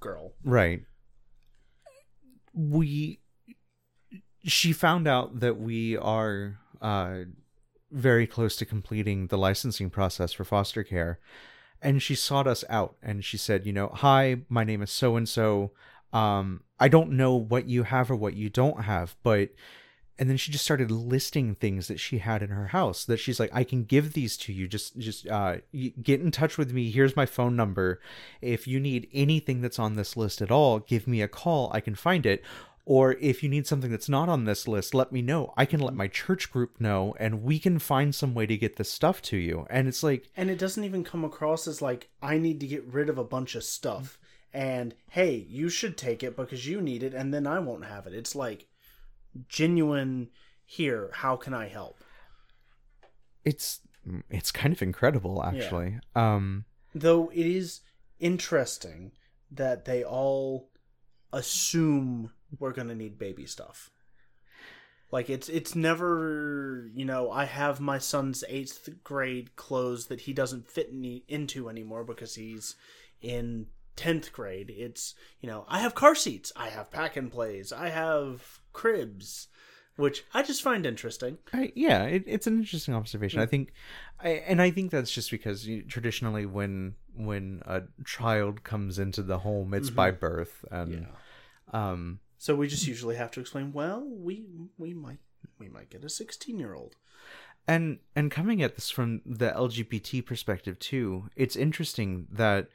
girl. 0.00 0.32
Right. 0.44 0.82
We 2.52 3.20
she 4.44 4.72
found 4.72 5.08
out 5.08 5.40
that 5.40 5.58
we 5.58 5.96
are 5.96 6.58
uh, 6.82 7.20
very 7.90 8.26
close 8.26 8.56
to 8.56 8.66
completing 8.66 9.28
the 9.28 9.38
licensing 9.38 9.88
process 9.88 10.32
for 10.32 10.44
foster 10.44 10.82
care. 10.82 11.18
And 11.80 12.02
she 12.02 12.14
sought 12.14 12.46
us 12.46 12.64
out 12.68 12.96
and 13.02 13.24
she 13.24 13.36
said, 13.36 13.66
you 13.66 13.72
know, 13.72 13.88
hi, 13.88 14.42
my 14.48 14.64
name 14.64 14.82
is 14.82 14.90
so 14.90 15.16
and 15.16 15.28
so. 15.28 15.72
Um, 16.12 16.62
I 16.78 16.88
don't 16.88 17.12
know 17.12 17.34
what 17.34 17.68
you 17.68 17.84
have 17.84 18.10
or 18.10 18.16
what 18.16 18.34
you 18.34 18.48
don't 18.48 18.82
have, 18.82 19.16
but 19.22 19.50
and 20.18 20.30
then 20.30 20.36
she 20.36 20.52
just 20.52 20.64
started 20.64 20.90
listing 20.90 21.54
things 21.54 21.88
that 21.88 21.98
she 21.98 22.18
had 22.18 22.42
in 22.42 22.50
her 22.50 22.68
house 22.68 23.04
that 23.04 23.16
she's 23.16 23.40
like 23.40 23.50
i 23.52 23.64
can 23.64 23.84
give 23.84 24.12
these 24.12 24.36
to 24.36 24.52
you. 24.52 24.66
Just 24.66 24.98
just 24.98 25.26
uh 25.28 25.56
get 26.02 26.20
in 26.20 26.30
touch 26.30 26.58
with 26.58 26.72
me. 26.72 26.90
Here's 26.90 27.16
my 27.16 27.26
phone 27.26 27.56
number. 27.56 28.00
If 28.40 28.66
you 28.66 28.80
need 28.80 29.08
anything 29.12 29.60
that's 29.60 29.78
on 29.78 29.94
this 29.94 30.16
list 30.16 30.42
at 30.42 30.50
all 30.50 30.78
give 30.78 31.06
me 31.06 31.22
a 31.22 31.28
call. 31.28 31.70
I 31.72 31.80
can 31.80 31.94
find 31.94 32.26
it. 32.26 32.42
Or 32.86 33.12
if 33.14 33.42
you 33.42 33.48
need 33.48 33.66
something 33.66 33.90
that's 33.90 34.10
not 34.10 34.28
on 34.28 34.44
this 34.44 34.68
list 34.68 34.94
let 34.94 35.12
me 35.12 35.22
know. 35.22 35.52
I 35.56 35.64
can 35.64 35.80
let 35.80 35.94
my 35.94 36.08
church 36.08 36.50
group 36.50 36.80
know 36.80 37.14
and 37.18 37.42
we 37.42 37.58
can 37.58 37.78
find 37.78 38.14
some 38.14 38.34
way 38.34 38.46
to 38.46 38.56
get 38.56 38.76
this 38.76 38.90
stuff 38.90 39.22
to 39.22 39.36
you. 39.36 39.66
And 39.70 39.88
it's 39.88 40.02
like 40.02 40.28
and 40.36 40.50
it 40.50 40.58
doesn't 40.58 40.84
even 40.84 41.04
come 41.04 41.24
across 41.24 41.66
as 41.66 41.82
like 41.82 42.10
i 42.22 42.38
need 42.38 42.60
to 42.60 42.66
get 42.66 42.84
rid 42.84 43.08
of 43.08 43.18
a 43.18 43.24
bunch 43.24 43.54
of 43.54 43.64
stuff. 43.64 44.18
And 44.52 44.94
hey 45.10 45.46
you 45.48 45.68
should 45.68 45.96
take 45.96 46.22
it 46.22 46.36
because 46.36 46.66
you 46.66 46.80
need 46.80 47.02
it 47.02 47.14
and 47.14 47.32
then 47.32 47.46
i 47.46 47.58
won't 47.58 47.84
have 47.84 48.06
it. 48.06 48.14
It's 48.14 48.34
like 48.34 48.66
genuine 49.48 50.28
here 50.66 51.10
how 51.12 51.36
can 51.36 51.54
i 51.54 51.68
help? 51.68 51.98
It's 53.44 53.80
it's 54.30 54.50
kind 54.50 54.72
of 54.72 54.82
incredible 54.82 55.42
actually. 55.44 55.98
Yeah. 56.16 56.34
um 56.34 56.64
though 56.94 57.30
it 57.30 57.46
is 57.46 57.80
interesting 58.18 59.12
that 59.50 59.84
they 59.84 60.02
all 60.04 60.70
assume 61.32 62.30
we're 62.58 62.72
going 62.72 62.88
to 62.88 62.94
need 62.94 63.18
baby 63.18 63.46
stuff. 63.46 63.90
Like 65.10 65.30
it's 65.30 65.48
it's 65.48 65.76
never 65.76 66.88
you 66.92 67.04
know 67.04 67.30
i 67.30 67.44
have 67.44 67.78
my 67.78 67.98
son's 67.98 68.42
eighth 68.48 68.88
grade 69.04 69.54
clothes 69.54 70.06
that 70.06 70.22
he 70.22 70.32
doesn't 70.32 70.68
fit 70.68 70.90
any, 70.92 71.24
into 71.28 71.68
anymore 71.68 72.02
because 72.02 72.34
he's 72.34 72.74
in 73.20 73.66
10th 73.96 74.32
grade. 74.32 74.72
It's 74.76 75.14
you 75.40 75.48
know 75.48 75.66
i 75.68 75.78
have 75.78 75.94
car 75.94 76.14
seats. 76.14 76.52
I 76.56 76.68
have 76.68 76.90
pack 76.90 77.16
and 77.16 77.30
plays. 77.30 77.72
I 77.72 77.90
have 77.90 78.60
cribs 78.74 79.48
which 79.96 80.24
i 80.34 80.42
just 80.42 80.62
find 80.62 80.84
interesting 80.84 81.38
I, 81.52 81.72
yeah 81.74 82.04
it, 82.04 82.24
it's 82.26 82.46
an 82.46 82.58
interesting 82.58 82.94
observation 82.94 83.40
i 83.40 83.46
think 83.46 83.72
I, 84.20 84.28
and 84.28 84.60
i 84.60 84.70
think 84.70 84.90
that's 84.90 85.10
just 85.10 85.30
because 85.30 85.66
you, 85.66 85.82
traditionally 85.82 86.44
when 86.44 86.96
when 87.16 87.62
a 87.64 87.82
child 88.04 88.64
comes 88.64 88.98
into 88.98 89.22
the 89.22 89.38
home 89.38 89.72
it's 89.72 89.88
mm-hmm. 89.88 89.96
by 89.96 90.10
birth 90.10 90.64
and 90.70 91.06
yeah. 91.72 91.90
um 91.90 92.20
so 92.36 92.54
we 92.54 92.68
just 92.68 92.86
usually 92.86 93.16
have 93.16 93.30
to 93.32 93.40
explain 93.40 93.72
well 93.72 94.04
we 94.06 94.44
we 94.76 94.92
might 94.92 95.20
we 95.58 95.68
might 95.68 95.90
get 95.90 96.04
a 96.04 96.08
16 96.08 96.58
year 96.58 96.74
old 96.74 96.96
and 97.66 97.98
and 98.14 98.30
coming 98.30 98.62
at 98.62 98.74
this 98.74 98.90
from 98.90 99.22
the 99.24 99.50
lgbt 99.50 100.26
perspective 100.26 100.78
too 100.78 101.30
it's 101.36 101.56
interesting 101.56 102.26
that 102.30 102.68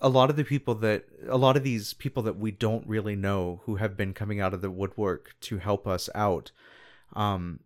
a 0.00 0.08
lot 0.08 0.30
of 0.30 0.36
the 0.36 0.44
people 0.44 0.74
that 0.76 1.04
a 1.28 1.36
lot 1.36 1.56
of 1.56 1.64
these 1.64 1.92
people 1.94 2.22
that 2.22 2.38
we 2.38 2.50
don't 2.50 2.86
really 2.86 3.16
know 3.16 3.60
who 3.64 3.76
have 3.76 3.96
been 3.96 4.14
coming 4.14 4.40
out 4.40 4.54
of 4.54 4.60
the 4.60 4.70
woodwork 4.70 5.34
to 5.40 5.58
help 5.58 5.86
us 5.86 6.08
out 6.14 6.50
um 7.14 7.60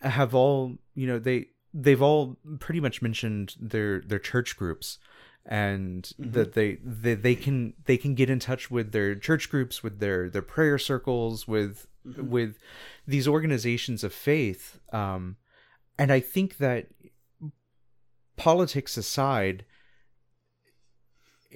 have 0.00 0.34
all 0.34 0.76
you 0.94 1.06
know 1.06 1.18
they 1.18 1.46
they've 1.72 2.02
all 2.02 2.36
pretty 2.58 2.80
much 2.80 3.02
mentioned 3.02 3.54
their 3.60 4.00
their 4.00 4.18
church 4.18 4.56
groups 4.56 4.98
and 5.44 6.12
mm-hmm. 6.20 6.32
that 6.32 6.54
they, 6.54 6.78
they 6.82 7.14
they 7.14 7.34
can 7.34 7.74
they 7.84 7.96
can 7.96 8.14
get 8.14 8.30
in 8.30 8.38
touch 8.38 8.70
with 8.70 8.92
their 8.92 9.14
church 9.14 9.48
groups 9.50 9.82
with 9.82 10.00
their 10.00 10.28
their 10.28 10.42
prayer 10.42 10.78
circles 10.78 11.46
with 11.46 11.86
mm-hmm. 12.06 12.28
with 12.28 12.58
these 13.06 13.28
organizations 13.28 14.02
of 14.02 14.12
faith 14.12 14.80
um 14.92 15.36
and 15.98 16.12
i 16.12 16.18
think 16.18 16.58
that 16.58 16.88
politics 18.36 18.96
aside 18.96 19.64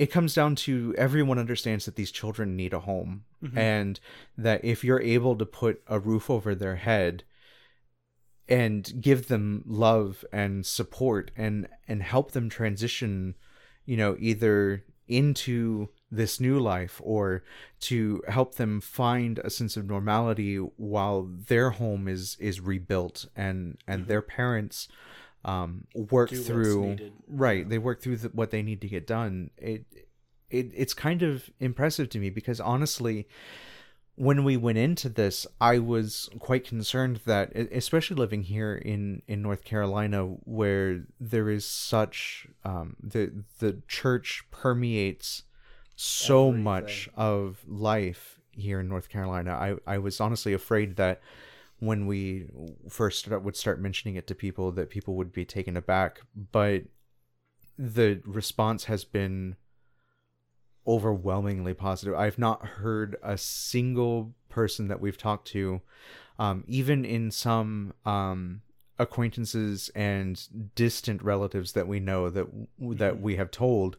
it 0.01 0.11
comes 0.11 0.33
down 0.33 0.55
to 0.55 0.95
everyone 0.97 1.39
understands 1.39 1.85
that 1.85 1.95
these 1.95 2.11
children 2.11 2.57
need 2.57 2.73
a 2.73 2.81
home 2.81 3.25
mm-hmm. 3.45 3.59
and 3.59 4.01
that 4.39 4.65
if 4.65 4.83
you're 4.83 5.03
able 5.03 5.37
to 5.37 5.45
put 5.45 5.83
a 5.89 6.01
roof 6.01 6.31
over 6.31 6.55
their 6.55 6.77
head 6.77 7.23
and 8.49 8.95
give 9.03 9.29
them 9.29 9.63
love 9.67 10.25
and 10.33 10.65
support 10.65 11.31
and 11.37 11.69
and 11.87 12.03
help 12.03 12.33
them 12.33 12.49
transition 12.49 13.35
you 13.85 13.95
know 13.95 14.17
either 14.19 14.87
into 15.07 15.91
this 16.11 16.41
new 16.41 16.59
life 16.59 16.99
or 17.05 17.45
to 17.81 18.23
help 18.27 18.55
them 18.55 18.81
find 18.81 19.39
a 19.41 19.51
sense 19.51 19.77
of 19.77 19.85
normality 19.85 20.57
while 20.57 21.29
their 21.31 21.73
home 21.73 22.09
is 22.09 22.39
is 22.41 22.59
rebuilt 22.59 23.27
and 23.37 23.77
and 23.87 24.03
mm-hmm. 24.03 24.09
their 24.09 24.23
parents 24.23 24.89
um, 25.45 25.87
work 25.95 26.31
Do 26.31 26.37
through 26.37 26.99
right. 27.29 27.69
They 27.69 27.79
work 27.79 28.03
through 28.03 28.19
the, 28.19 28.29
what 28.29 28.51
they 28.51 28.63
need 28.63 28.81
to 28.83 28.89
get 28.89 29.07
done. 29.07 29.51
It 29.57 29.85
it 30.51 30.71
it's 30.75 30.95
kind 30.95 31.23
of 31.23 31.51
impressive 31.61 32.09
to 32.11 32.19
me 32.19 32.31
because 32.31 32.61
honestly, 32.61 33.27
when 34.17 34.45
we 34.45 34.57
went 34.57 34.77
into 34.79 35.09
this, 35.09 35.47
I 35.61 35.79
was 35.79 36.29
quite 36.39 36.67
concerned 36.67 37.21
that, 37.25 37.57
especially 37.57 38.17
living 38.17 38.43
here 38.43 38.75
in 38.75 39.23
in 39.27 39.41
North 39.41 39.65
Carolina, 39.65 40.25
where 40.25 41.05
there 41.19 41.49
is 41.49 41.65
such 41.65 42.47
um, 42.65 42.97
the 43.03 43.45
the 43.61 43.83
church 43.89 44.45
permeates 44.51 45.45
so 45.97 46.49
Everything. 46.49 46.65
much 46.65 47.09
of 47.17 47.61
life 47.67 48.41
here 48.53 48.81
in 48.81 48.89
North 48.89 49.09
Carolina. 49.09 49.53
I 49.53 49.95
I 49.95 49.99
was 49.99 50.21
honestly 50.21 50.53
afraid 50.53 50.97
that 50.97 51.23
when 51.81 52.07
we 52.07 52.47
first 52.89 53.21
start, 53.21 53.43
would 53.43 53.57
start 53.57 53.81
mentioning 53.81 54.17
it 54.17 54.27
to 54.27 54.35
people 54.35 54.71
that 54.73 54.91
people 54.91 55.15
would 55.17 55.33
be 55.33 55.45
taken 55.45 55.77
aback 55.77 56.21
but 56.53 56.85
the 57.79 58.21
response 58.25 58.85
has 58.85 59.05
been 59.05 59.57
overwhelmingly 60.87 61.75
positive 61.75 62.15
i've 62.15 62.39
not 62.39 62.65
heard 62.65 63.17
a 63.23 63.37
single 63.37 64.35
person 64.49 64.89
that 64.89 65.01
we've 65.01 65.19
talked 65.19 65.47
to 65.49 65.81
um, 66.39 66.65
even 66.67 67.05
in 67.05 67.31
some 67.31 67.93
um, 68.07 68.63
acquaintances 68.99 69.91
and 69.95 70.75
distant 70.75 71.23
relatives 71.23 71.73
that 71.73 71.87
we 71.87 72.01
know 72.01 72.31
that 72.31 72.47
that 72.79 73.15
mm-hmm. 73.15 73.23
we 73.23 73.37
have 73.37 73.51
told 73.51 73.97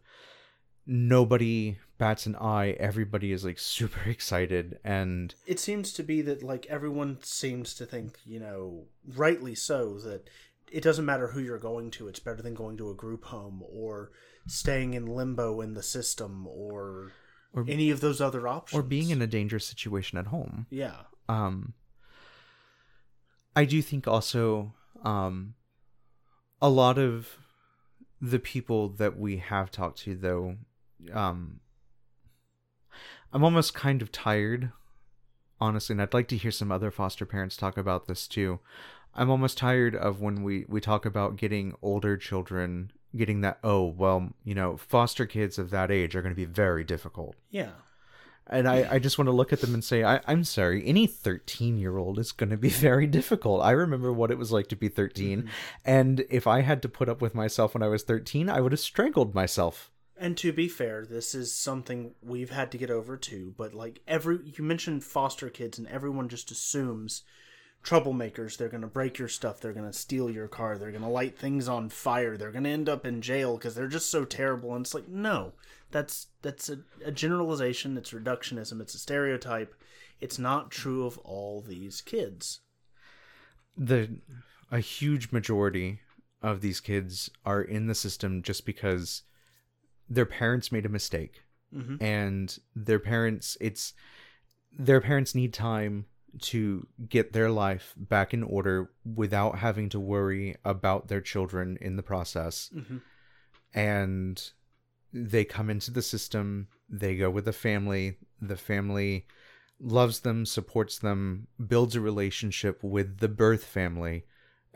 nobody 0.85 1.77
bats 1.97 2.25
an 2.25 2.35
eye. 2.35 2.71
Everybody 2.79 3.31
is 3.31 3.45
like 3.45 3.59
super 3.77 4.09
excited 4.09 4.79
and 4.83 5.33
it 5.45 5.59
seems 5.59 5.93
to 5.93 6.03
be 6.03 6.21
that 6.23 6.43
like 6.43 6.65
everyone 6.67 7.19
seems 7.21 7.73
to 7.75 7.85
think 7.85 8.17
you 8.25 8.39
know 8.39 8.85
rightly 9.15 9.55
so 9.55 9.99
that 9.99 10.29
it 10.71 10.81
doesn't 10.81 11.05
matter 11.05 11.27
who 11.27 11.41
you're 11.41 11.59
going 11.59 11.91
to 11.91 12.07
it's 12.07 12.19
better 12.19 12.41
than 12.41 12.53
going 12.53 12.77
to 12.77 12.89
a 12.89 12.95
group 12.95 13.25
home 13.25 13.61
or 13.69 14.11
staying 14.47 14.93
in 14.93 15.05
limbo 15.05 15.61
in 15.61 15.73
the 15.73 15.83
system 15.83 16.47
or 16.47 17.11
or 17.53 17.65
any 17.67 17.91
of 17.91 17.99
those 17.99 18.21
other 18.21 18.47
options. 18.47 18.79
or 18.79 18.81
being 18.81 19.09
in 19.09 19.21
a 19.21 19.27
dangerous 19.27 19.65
situation 19.65 20.17
at 20.17 20.27
home. 20.27 20.65
Yeah. 20.69 20.95
Um 21.29 21.73
i 23.55 23.65
do 23.65 23.81
think 23.81 24.07
also 24.07 24.73
um 25.03 25.53
a 26.61 26.69
lot 26.69 26.97
of 26.97 27.37
the 28.21 28.39
people 28.39 28.89
that 28.89 29.17
we 29.19 29.37
have 29.37 29.69
talked 29.69 29.99
to 29.99 30.15
though 30.15 30.55
um 31.13 31.59
I'm 33.33 33.43
almost 33.43 33.73
kind 33.73 34.01
of 34.01 34.11
tired, 34.11 34.71
honestly, 35.59 35.93
and 35.93 36.01
I'd 36.01 36.13
like 36.13 36.27
to 36.29 36.37
hear 36.37 36.51
some 36.51 36.71
other 36.71 36.91
foster 36.91 37.25
parents 37.25 37.55
talk 37.55 37.77
about 37.77 38.07
this 38.07 38.27
too. 38.27 38.59
I'm 39.13 39.29
almost 39.29 39.57
tired 39.57 39.95
of 39.95 40.21
when 40.21 40.43
we 40.43 40.65
we 40.67 40.81
talk 40.81 41.05
about 41.05 41.35
getting 41.37 41.75
older 41.81 42.17
children 42.17 42.91
getting 43.15 43.41
that 43.41 43.59
oh 43.61 43.83
well 43.83 44.29
you 44.45 44.55
know 44.55 44.77
foster 44.77 45.25
kids 45.25 45.59
of 45.59 45.69
that 45.69 45.91
age 45.91 46.15
are 46.15 46.21
going 46.21 46.33
to 46.33 46.35
be 46.35 46.45
very 46.45 46.83
difficult. 46.83 47.35
Yeah. 47.49 47.71
And 48.47 48.67
I, 48.67 48.95
I 48.95 48.99
just 48.99 49.17
want 49.17 49.27
to 49.27 49.33
look 49.33 49.53
at 49.53 49.61
them 49.61 49.73
and 49.73 49.83
say 49.83 50.03
I, 50.03 50.19
i'm 50.27 50.43
sorry 50.43 50.85
any 50.85 51.07
13 51.07 51.77
year 51.77 51.97
old 51.97 52.19
is 52.19 52.31
going 52.31 52.49
to 52.49 52.57
be 52.57 52.69
very 52.87 53.07
difficult. 53.07 53.61
I 53.61 53.71
remember 53.71 54.11
what 54.11 54.31
it 54.31 54.37
was 54.37 54.51
like 54.51 54.67
to 54.69 54.75
be 54.75 54.87
13 54.87 55.39
mm-hmm. 55.39 55.49
and 55.85 56.25
if 56.29 56.47
i 56.47 56.61
had 56.61 56.81
to 56.81 56.89
put 56.89 57.09
up 57.09 57.21
with 57.21 57.35
myself 57.35 57.73
when 57.73 57.83
i 57.83 57.87
was 57.87 58.03
13 58.03 58.49
i 58.49 58.59
would 58.59 58.71
have 58.71 58.79
strangled 58.79 59.35
myself 59.35 59.90
and 60.21 60.38
to 60.38 60.53
be 60.53 60.67
fair, 60.67 61.03
this 61.03 61.34
is 61.34 61.51
something 61.51 62.13
we've 62.21 62.51
had 62.51 62.71
to 62.71 62.77
get 62.77 62.91
over 62.91 63.17
too. 63.17 63.55
But 63.57 63.73
like 63.73 64.01
every, 64.07 64.39
you 64.45 64.63
mentioned 64.63 65.03
foster 65.03 65.49
kids, 65.49 65.79
and 65.79 65.88
everyone 65.88 66.29
just 66.29 66.51
assumes 66.51 67.23
troublemakers. 67.84 68.55
They're 68.55 68.69
going 68.69 68.81
to 68.81 68.88
break 68.88 69.17
your 69.17 69.27
stuff. 69.27 69.60
They're 69.60 69.73
going 69.73 69.91
to 69.91 69.97
steal 69.97 70.29
your 70.29 70.47
car. 70.47 70.77
They're 70.77 70.91
going 70.91 71.01
to 71.01 71.10
light 71.10 71.39
things 71.39 71.67
on 71.67 71.89
fire. 71.89 72.38
They're 72.38 72.51
going 72.51 72.65
to 72.65 72.69
end 72.69 72.88
up 72.88 73.03
in 73.03 73.23
jail 73.23 73.57
because 73.57 73.73
they're 73.73 73.88
just 73.88 74.12
so 74.12 74.23
terrible. 74.23 74.75
And 74.75 74.86
it's 74.86 74.93
like, 74.93 75.07
no, 75.07 75.53
that's 75.89 76.27
that's 76.43 76.69
a, 76.69 76.77
a 77.03 77.12
generalization. 77.12 77.97
It's 77.97 78.12
reductionism. 78.12 78.79
It's 78.79 78.93
a 78.93 78.99
stereotype. 78.99 79.73
It's 80.19 80.38
not 80.38 80.69
true 80.69 81.07
of 81.07 81.17
all 81.19 81.62
these 81.62 81.99
kids. 81.99 82.60
The 83.75 84.19
a 84.71 84.79
huge 84.79 85.31
majority 85.31 86.01
of 86.43 86.62
these 86.62 86.79
kids 86.79 87.31
are 87.43 87.62
in 87.63 87.88
the 87.88 87.95
system 87.95 88.43
just 88.43 88.67
because 88.67 89.23
their 90.13 90.26
parents 90.26 90.71
made 90.71 90.86
a 90.86 90.89
mistake 90.89 91.41
mm-hmm. 91.74 92.04
and 92.04 92.60
their 92.76 93.00
parents 93.00 93.58
it's 93.62 93.93
their 94.78 95.02
parents 95.02 95.36
need 95.36 95.54
time 95.54 96.06
to 96.39 96.88
get 97.10 97.34
their 97.34 97.50
life 97.50 97.93
back 97.97 98.34
in 98.34 98.43
order 98.43 98.91
without 99.04 99.58
having 99.58 99.89
to 99.89 100.00
worry 100.00 100.56
about 100.63 101.08
their 101.08 101.21
children 101.21 101.78
in 101.82 101.95
the 101.95 102.04
process. 102.04 102.69
Mm-hmm. 102.76 102.97
And 103.74 104.50
they 105.13 105.43
come 105.43 105.69
into 105.69 105.91
the 105.91 106.02
system, 106.02 106.67
they 106.89 107.17
go 107.17 107.30
with 107.30 107.45
the 107.45 107.54
family, 107.54 108.17
the 108.41 108.56
family 108.56 109.26
loves 109.80 110.21
them, 110.21 110.45
supports 110.45 111.00
them, 111.00 111.47
builds 111.67 111.95
a 111.95 112.02
relationship 112.02 112.84
with 112.84 113.19
the 113.19 113.28
birth 113.28 113.65
family. 113.65 114.26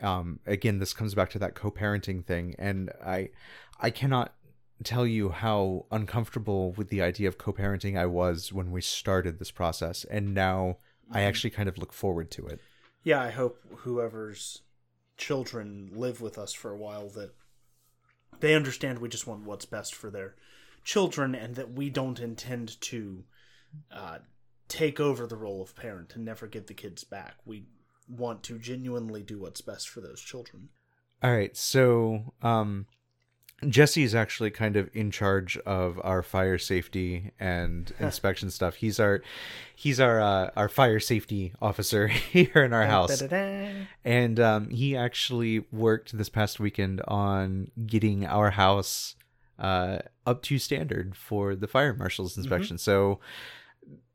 Um, 0.02 0.40
again, 0.46 0.78
this 0.78 0.92
comes 0.92 1.14
back 1.14 1.30
to 1.30 1.38
that 1.38 1.54
co-parenting 1.54 2.26
thing, 2.26 2.54
and 2.58 2.90
I, 3.04 3.30
I 3.80 3.90
cannot 3.90 4.34
tell 4.82 5.06
you 5.06 5.30
how 5.30 5.86
uncomfortable 5.90 6.72
with 6.72 6.88
the 6.88 7.02
idea 7.02 7.28
of 7.28 7.38
co-parenting 7.38 7.98
I 7.98 8.06
was 8.06 8.52
when 8.52 8.70
we 8.70 8.80
started 8.80 9.38
this 9.38 9.50
process, 9.50 10.04
and 10.04 10.34
now 10.34 10.78
I 11.10 11.22
actually 11.22 11.50
kind 11.50 11.68
of 11.68 11.78
look 11.78 11.92
forward 11.92 12.30
to 12.32 12.46
it. 12.46 12.60
Yeah, 13.02 13.22
I 13.22 13.30
hope 13.30 13.60
whoever's 13.78 14.62
children 15.16 15.90
live 15.94 16.20
with 16.20 16.38
us 16.38 16.52
for 16.52 16.70
a 16.70 16.76
while 16.76 17.08
that 17.10 17.34
they 18.40 18.54
understand 18.54 18.98
we 18.98 19.08
just 19.08 19.26
want 19.26 19.44
what's 19.44 19.64
best 19.64 19.94
for 19.94 20.10
their 20.10 20.34
children 20.84 21.34
and 21.34 21.54
that 21.54 21.72
we 21.72 21.88
don't 21.90 22.20
intend 22.20 22.80
to 22.80 23.24
uh, 23.90 24.18
take 24.68 25.00
over 25.00 25.26
the 25.26 25.36
role 25.36 25.62
of 25.62 25.74
parent 25.74 26.14
and 26.14 26.24
never 26.24 26.46
give 26.46 26.66
the 26.66 26.74
kids 26.74 27.04
back. 27.04 27.36
We 27.44 27.66
want 28.08 28.42
to 28.44 28.58
genuinely 28.58 29.22
do 29.22 29.38
what's 29.38 29.60
best 29.60 29.88
for 29.88 30.00
those 30.00 30.20
children. 30.20 30.68
All 31.22 31.32
right, 31.32 31.56
so 31.56 32.34
um, 32.42 32.86
Jesse 33.66 34.02
is 34.02 34.14
actually 34.14 34.50
kind 34.50 34.76
of 34.76 34.90
in 34.92 35.10
charge 35.10 35.56
of 35.58 35.98
our 36.04 36.22
fire 36.22 36.58
safety 36.58 37.32
and 37.40 37.92
inspection 38.00 38.50
stuff. 38.50 38.76
He's 38.76 39.00
our 39.00 39.22
he's 39.74 39.98
our 39.98 40.20
uh, 40.20 40.50
our 40.56 40.68
fire 40.68 41.00
safety 41.00 41.54
officer 41.60 42.06
here 42.08 42.62
in 42.62 42.72
our 42.72 42.86
house, 42.86 43.22
and 44.04 44.38
um, 44.40 44.68
he 44.68 44.96
actually 44.96 45.64
worked 45.72 46.16
this 46.16 46.28
past 46.28 46.60
weekend 46.60 47.00
on 47.08 47.70
getting 47.86 48.26
our 48.26 48.50
house 48.50 49.16
uh, 49.58 49.98
up 50.26 50.42
to 50.42 50.58
standard 50.58 51.16
for 51.16 51.54
the 51.54 51.66
fire 51.66 51.94
marshal's 51.94 52.36
inspection. 52.36 52.78
So. 52.78 53.20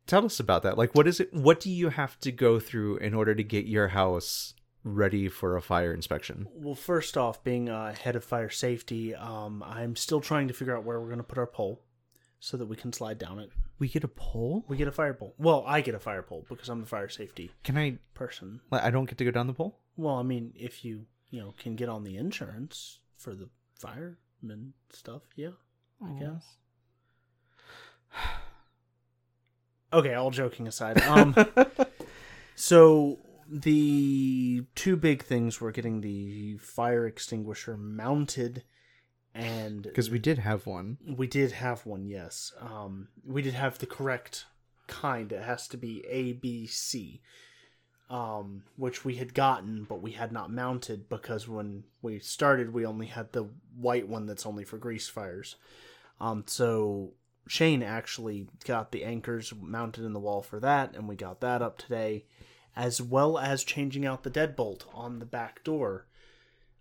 Tell 0.08 0.25
us 0.25 0.41
about 0.41 0.63
that. 0.63 0.77
Like, 0.80 0.93
what 0.93 1.08
is 1.08 1.21
it? 1.21 1.32
What 1.32 1.62
do 1.62 1.69
you 1.69 1.89
have 1.89 2.19
to 2.21 2.34
go 2.34 2.60
through 2.60 2.97
in 2.97 3.13
order 3.13 3.34
to 3.34 3.43
get 3.43 3.67
your 3.67 3.89
house 3.89 4.56
ready 4.84 5.30
for 5.30 5.56
a 5.56 5.62
fire 5.62 5.94
inspection? 5.94 6.48
Well, 6.54 6.76
first 6.76 7.17
off, 7.17 7.44
being 7.44 7.70
uh, 7.70 7.94
head 7.94 8.15
of 8.15 8.24
fire 8.24 8.50
safety, 8.50 9.13
um, 9.15 9.63
I'm 9.65 9.96
still 9.96 10.22
trying 10.22 10.48
to 10.48 10.54
figure 10.54 10.76
out 10.76 10.84
where 10.84 11.00
we're 11.00 11.08
going 11.08 11.17
to 11.17 11.24
put 11.24 11.38
our 11.38 11.48
pole 11.48 11.82
so 12.39 12.58
that 12.58 12.65
we 12.65 12.76
can 12.76 12.91
slide 12.91 13.20
down 13.20 13.39
it. 13.39 13.52
We 13.78 13.88
get 13.88 14.04
a 14.04 14.08
pole. 14.08 14.65
We 14.67 14.78
get 14.78 14.88
a 14.88 14.91
fire 14.91 15.13
pole. 15.13 15.36
Well, 15.38 15.63
I 15.67 15.82
get 15.82 15.96
a 15.96 16.00
fire 16.00 16.24
pole 16.24 16.46
because 16.50 16.70
I'm 16.70 16.82
the 16.82 16.88
fire 16.88 17.10
safety 17.10 17.52
Can 17.63 17.78
I? 17.78 17.98
person. 18.13 18.62
I 18.72 18.89
don't 18.91 19.06
get 19.06 19.17
to 19.20 19.26
go 19.26 19.32
down 19.32 19.48
the 19.48 19.54
pole. 19.54 19.80
Well, 19.96 20.15
I 20.15 20.24
mean, 20.24 20.54
if 20.56 20.84
you 20.84 21.06
you 21.30 21.39
know 21.39 21.54
can 21.58 21.76
get 21.76 21.89
on 21.89 22.04
the 22.04 22.17
insurance 22.17 23.00
for 23.17 23.34
the 23.36 23.50
fireman 23.76 24.74
stuff, 24.89 25.22
yeah, 25.36 25.52
I 26.04 26.12
guess. 26.20 26.46
Okay, 29.94 30.13
all 30.13 30.32
joking 30.32 30.70
aside, 30.70 31.02
um, 31.02 31.36
so 32.56 33.20
the 33.52 34.64
two 34.76 34.96
big 34.96 35.24
things 35.24 35.60
were 35.60 35.72
getting 35.72 36.02
the 36.02 36.58
fire 36.58 37.06
extinguisher 37.06 37.78
mounted, 37.78 38.64
and 39.34 39.84
Because 39.84 40.10
we 40.10 40.20
did 40.20 40.40
have 40.40 40.66
one. 40.66 40.98
we 41.18 41.28
did 41.28 41.52
have 41.52 41.86
one. 41.86 42.06
Yes, 42.06 42.54
um, 42.60 43.10
we 43.26 43.42
did 43.42 43.54
have 43.54 43.78
the 43.78 43.86
correct 43.86 44.46
kind. 44.88 45.32
It 45.32 45.44
has 45.44 45.68
to 45.70 45.78
be 45.78 46.04
A, 46.08 46.34
B, 46.34 46.66
C 46.68 47.22
um, 48.12 48.64
which 48.76 49.06
we 49.06 49.16
had 49.16 49.34
gotten, 49.34 49.86
but 49.86 50.02
we 50.02 50.12
had 50.12 50.34
not 50.34 50.52
mounted 50.52 51.08
because 51.08 51.48
when 51.48 51.86
we 52.02 52.20
started, 52.20 52.74
we 52.74 52.86
only 52.86 53.06
had 53.06 53.32
the 53.32 53.48
white 53.78 54.08
one 54.08 54.26
that's 54.26 54.46
only 54.46 54.66
for 54.66 54.78
grease 54.78 55.08
fires. 55.08 55.56
Um, 56.20 56.44
so 56.46 57.14
Shane 57.48 57.82
actually 57.82 58.48
got 58.66 58.92
the 58.92 59.06
anchors 59.06 59.54
mounted 59.60 60.04
in 60.04 60.12
the 60.12 60.20
wall 60.20 60.42
for 60.42 60.60
that, 60.60 60.94
and 60.94 61.08
we 61.08 61.16
got 61.16 61.40
that 61.40 61.62
up 61.62 61.78
today, 61.78 62.26
as 62.76 63.02
well 63.02 63.38
as 63.38 63.64
changing 63.64 64.06
out 64.06 64.24
the 64.24 64.32
deadbolt 64.32 64.84
on 64.94 65.20
the 65.20 65.26
back 65.26 65.64
door. 65.64 66.06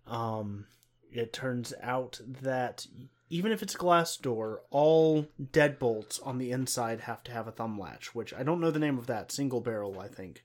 Um, 0.07 0.65
it 1.11 1.33
turns 1.33 1.73
out 1.81 2.19
that 2.41 2.85
even 3.29 3.51
if 3.51 3.61
it's 3.63 3.75
a 3.75 3.79
glass 3.79 4.17
door, 4.17 4.61
all 4.69 5.27
deadbolts 5.41 6.25
on 6.25 6.37
the 6.37 6.51
inside 6.51 7.01
have 7.01 7.23
to 7.23 7.31
have 7.31 7.47
a 7.47 7.51
thumb 7.51 7.79
latch, 7.79 8.13
which 8.15 8.33
I 8.33 8.43
don't 8.43 8.59
know 8.61 8.71
the 8.71 8.79
name 8.79 8.97
of 8.97 9.07
that. 9.07 9.31
Single 9.31 9.61
barrel, 9.61 9.99
I 9.99 10.07
think. 10.07 10.43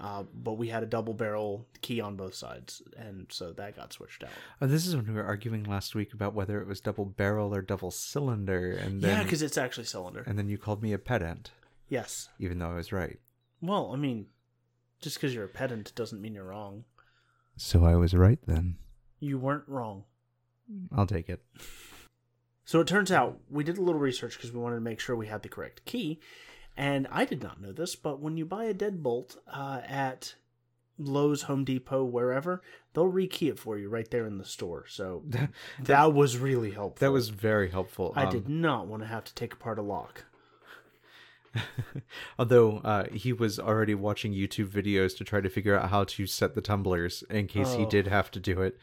Uh, 0.00 0.24
but 0.34 0.54
we 0.54 0.68
had 0.68 0.82
a 0.82 0.86
double 0.86 1.14
barrel 1.14 1.66
key 1.80 2.00
on 2.00 2.16
both 2.16 2.34
sides, 2.34 2.82
and 2.96 3.26
so 3.30 3.52
that 3.52 3.76
got 3.76 3.92
switched 3.92 4.24
out. 4.24 4.30
Oh, 4.60 4.66
this 4.66 4.86
is 4.88 4.96
when 4.96 5.06
we 5.06 5.14
were 5.14 5.24
arguing 5.24 5.62
last 5.62 5.94
week 5.94 6.12
about 6.12 6.34
whether 6.34 6.60
it 6.60 6.66
was 6.66 6.80
double 6.80 7.04
barrel 7.04 7.54
or 7.54 7.62
double 7.62 7.92
cylinder, 7.92 8.72
and 8.72 9.00
then 9.00 9.18
yeah, 9.18 9.22
because 9.22 9.40
it's 9.40 9.56
actually 9.56 9.84
cylinder. 9.84 10.24
and 10.26 10.36
then 10.36 10.48
you 10.48 10.58
called 10.58 10.82
me 10.82 10.92
a 10.92 10.98
pedant, 10.98 11.52
Yes. 11.88 12.28
even 12.40 12.58
though 12.58 12.72
I 12.72 12.74
was 12.74 12.92
right. 12.92 13.20
Well, 13.62 13.92
I 13.92 13.96
mean, 13.96 14.26
just 15.04 15.16
because 15.16 15.32
you're 15.34 15.44
a 15.44 15.48
pedant 15.48 15.94
doesn't 15.94 16.20
mean 16.20 16.34
you're 16.34 16.44
wrong. 16.44 16.84
So 17.56 17.84
I 17.84 17.94
was 17.94 18.14
right 18.14 18.40
then. 18.46 18.76
You 19.20 19.38
weren't 19.38 19.68
wrong. 19.68 20.04
I'll 20.94 21.06
take 21.06 21.28
it. 21.28 21.42
So 22.66 22.80
it 22.80 22.86
turns 22.86 23.12
out 23.12 23.40
we 23.50 23.62
did 23.62 23.76
a 23.76 23.82
little 23.82 24.00
research 24.00 24.38
because 24.38 24.50
we 24.50 24.58
wanted 24.58 24.76
to 24.76 24.80
make 24.80 24.98
sure 24.98 25.14
we 25.14 25.26
had 25.26 25.42
the 25.42 25.50
correct 25.50 25.84
key. 25.84 26.18
And 26.78 27.06
I 27.12 27.26
did 27.26 27.42
not 27.42 27.60
know 27.60 27.72
this, 27.72 27.94
but 27.94 28.20
when 28.20 28.38
you 28.38 28.46
buy 28.46 28.64
a 28.64 28.72
deadbolt 28.72 29.36
uh, 29.52 29.82
at 29.86 30.34
Lowe's, 30.96 31.42
Home 31.42 31.64
Depot, 31.64 32.04
wherever, 32.04 32.62
they'll 32.94 33.12
rekey 33.12 33.50
it 33.50 33.58
for 33.58 33.76
you 33.76 33.90
right 33.90 34.10
there 34.10 34.26
in 34.26 34.38
the 34.38 34.46
store. 34.46 34.86
So 34.88 35.24
that 35.82 36.14
was 36.14 36.38
really 36.38 36.70
helpful. 36.70 37.06
That 37.06 37.12
was 37.12 37.28
very 37.28 37.68
helpful. 37.70 38.14
I 38.16 38.24
Um, 38.24 38.30
did 38.32 38.48
not 38.48 38.86
want 38.86 39.02
to 39.02 39.08
have 39.08 39.24
to 39.24 39.34
take 39.34 39.52
apart 39.52 39.78
a 39.78 39.82
lock. 39.82 40.24
Although 42.38 42.78
uh, 42.78 43.04
he 43.12 43.32
was 43.32 43.58
already 43.58 43.94
watching 43.94 44.32
YouTube 44.32 44.68
videos 44.68 45.16
to 45.18 45.24
try 45.24 45.40
to 45.40 45.48
figure 45.48 45.78
out 45.78 45.90
how 45.90 46.04
to 46.04 46.26
set 46.26 46.54
the 46.54 46.60
tumblers 46.60 47.22
in 47.30 47.46
case 47.46 47.74
he 47.74 47.84
Oh. 47.84 47.88
did 47.90 48.06
have 48.08 48.30
to 48.32 48.40
do 48.40 48.60
it. 48.62 48.78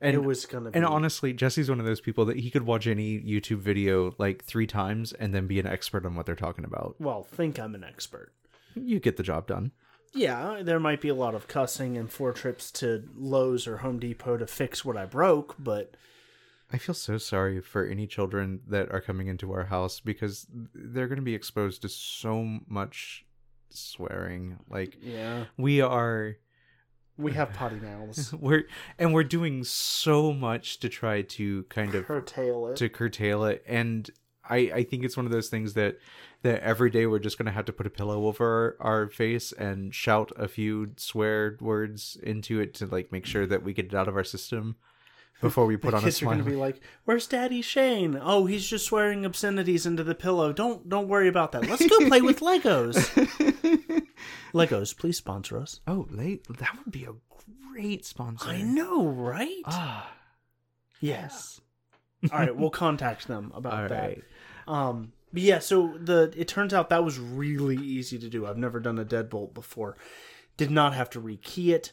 And 0.00 0.14
it 0.14 0.22
was 0.24 0.44
gonna 0.44 0.70
be 0.70 0.76
and 0.76 0.84
honestly, 0.84 1.32
Jesse's 1.32 1.70
one 1.70 1.80
of 1.80 1.86
those 1.86 2.02
people 2.02 2.26
that 2.26 2.38
he 2.38 2.50
could 2.50 2.64
watch 2.64 2.86
any 2.86 3.18
YouTube 3.20 3.60
video 3.60 4.14
like 4.18 4.44
three 4.44 4.66
times 4.66 5.12
and 5.14 5.32
then 5.34 5.46
be 5.46 5.58
an 5.58 5.66
expert 5.66 6.04
on 6.04 6.14
what 6.14 6.26
they're 6.26 6.34
talking 6.34 6.64
about. 6.66 6.96
well, 6.98 7.22
think 7.22 7.58
I'm 7.58 7.74
an 7.74 7.82
expert. 7.84 8.32
You 8.74 9.00
get 9.00 9.16
the 9.16 9.22
job 9.22 9.46
done. 9.46 9.72
Yeah, 10.12 10.60
there 10.62 10.78
might 10.80 11.00
be 11.00 11.08
a 11.08 11.14
lot 11.14 11.34
of 11.34 11.48
cussing 11.48 11.96
and 11.96 12.10
four 12.10 12.32
trips 12.32 12.70
to 12.72 13.08
Lowe's 13.16 13.66
or 13.66 13.78
Home 13.78 13.98
Depot 13.98 14.36
to 14.36 14.46
fix 14.46 14.84
what 14.84 14.96
I 14.98 15.04
broke, 15.06 15.54
but 15.58 15.94
I 16.72 16.78
feel 16.78 16.94
so 16.94 17.16
sorry 17.18 17.60
for 17.60 17.86
any 17.86 18.06
children 18.06 18.60
that 18.66 18.90
are 18.90 19.00
coming 19.00 19.28
into 19.28 19.52
our 19.52 19.64
house 19.64 20.00
because 20.00 20.46
they're 20.74 21.06
going 21.06 21.18
to 21.18 21.22
be 21.22 21.34
exposed 21.34 21.82
to 21.82 21.88
so 21.88 22.58
much 22.66 23.24
swearing. 23.70 24.58
Like 24.68 24.96
yeah, 25.00 25.44
we 25.56 25.80
are 25.80 26.36
we 27.16 27.32
have 27.32 27.52
potty 27.52 27.76
mouths. 27.76 28.32
we're 28.40 28.64
and 28.98 29.14
we're 29.14 29.24
doing 29.24 29.64
so 29.64 30.32
much 30.32 30.80
to 30.80 30.88
try 30.88 31.22
to 31.22 31.62
kind 31.64 31.94
of 31.94 32.06
Curtail 32.06 32.68
it. 32.68 32.76
to 32.76 32.88
curtail 32.88 33.44
it 33.44 33.62
and 33.66 34.10
I, 34.48 34.56
I 34.74 34.82
think 34.84 35.04
it's 35.04 35.16
one 35.16 35.26
of 35.26 35.32
those 35.32 35.48
things 35.48 35.74
that 35.74 35.98
that 36.42 36.62
every 36.62 36.90
day 36.90 37.06
we're 37.06 37.18
just 37.18 37.38
gonna 37.38 37.52
have 37.52 37.64
to 37.66 37.72
put 37.72 37.86
a 37.86 37.90
pillow 37.90 38.26
over 38.26 38.76
our, 38.80 39.02
our 39.02 39.08
face 39.08 39.52
and 39.52 39.94
shout 39.94 40.30
a 40.36 40.46
few 40.48 40.92
swear 40.96 41.56
words 41.60 42.16
into 42.22 42.60
it 42.60 42.74
to 42.74 42.86
like 42.86 43.10
make 43.12 43.26
sure 43.26 43.46
that 43.46 43.62
we 43.62 43.72
get 43.72 43.86
it 43.86 43.94
out 43.94 44.08
of 44.08 44.16
our 44.16 44.24
system 44.24 44.76
before 45.40 45.66
we 45.66 45.76
put 45.78 45.90
the 45.90 45.96
on 45.98 46.02
a 46.02 46.06
kids 46.06 46.22
are 46.22 46.26
gonna 46.26 46.42
be 46.44 46.56
like, 46.56 46.80
"Where's 47.04 47.26
Daddy 47.26 47.62
Shane? 47.62 48.18
Oh, 48.20 48.46
he's 48.46 48.66
just 48.66 48.86
swearing 48.86 49.24
obscenities 49.24 49.86
into 49.86 50.02
the 50.04 50.14
pillow. 50.14 50.52
Don't 50.52 50.88
don't 50.88 51.08
worry 51.08 51.28
about 51.28 51.52
that. 51.52 51.66
Let's 51.68 51.86
go 51.86 52.06
play 52.08 52.20
with 52.20 52.40
Legos. 52.40 52.96
Legos, 54.54 54.96
please 54.96 55.16
sponsor 55.16 55.58
us. 55.58 55.80
oh, 55.86 56.06
that 56.10 56.78
would 56.78 56.90
be 56.92 57.04
a 57.04 57.14
great 57.72 58.04
sponsor. 58.04 58.48
I 58.48 58.62
know, 58.62 59.06
right? 59.06 59.62
Ah, 59.66 60.12
yes. 61.00 61.60
All 62.32 62.38
right, 62.38 62.56
we'll 62.56 62.70
contact 62.70 63.28
them 63.28 63.52
about 63.54 63.72
all 63.74 63.88
that. 63.88 64.00
right. 64.00 64.24
Um, 64.66 65.12
but 65.32 65.42
yeah, 65.42 65.58
so 65.58 65.96
the 66.00 66.32
it 66.36 66.48
turns 66.48 66.72
out 66.72 66.88
that 66.90 67.04
was 67.04 67.18
really 67.18 67.76
easy 67.76 68.18
to 68.18 68.28
do. 68.28 68.46
I've 68.46 68.56
never 68.56 68.80
done 68.80 68.98
a 68.98 69.04
deadbolt 69.04 69.52
before. 69.54 69.96
Did 70.56 70.70
not 70.70 70.94
have 70.94 71.10
to 71.10 71.20
rekey 71.20 71.68
it. 71.74 71.92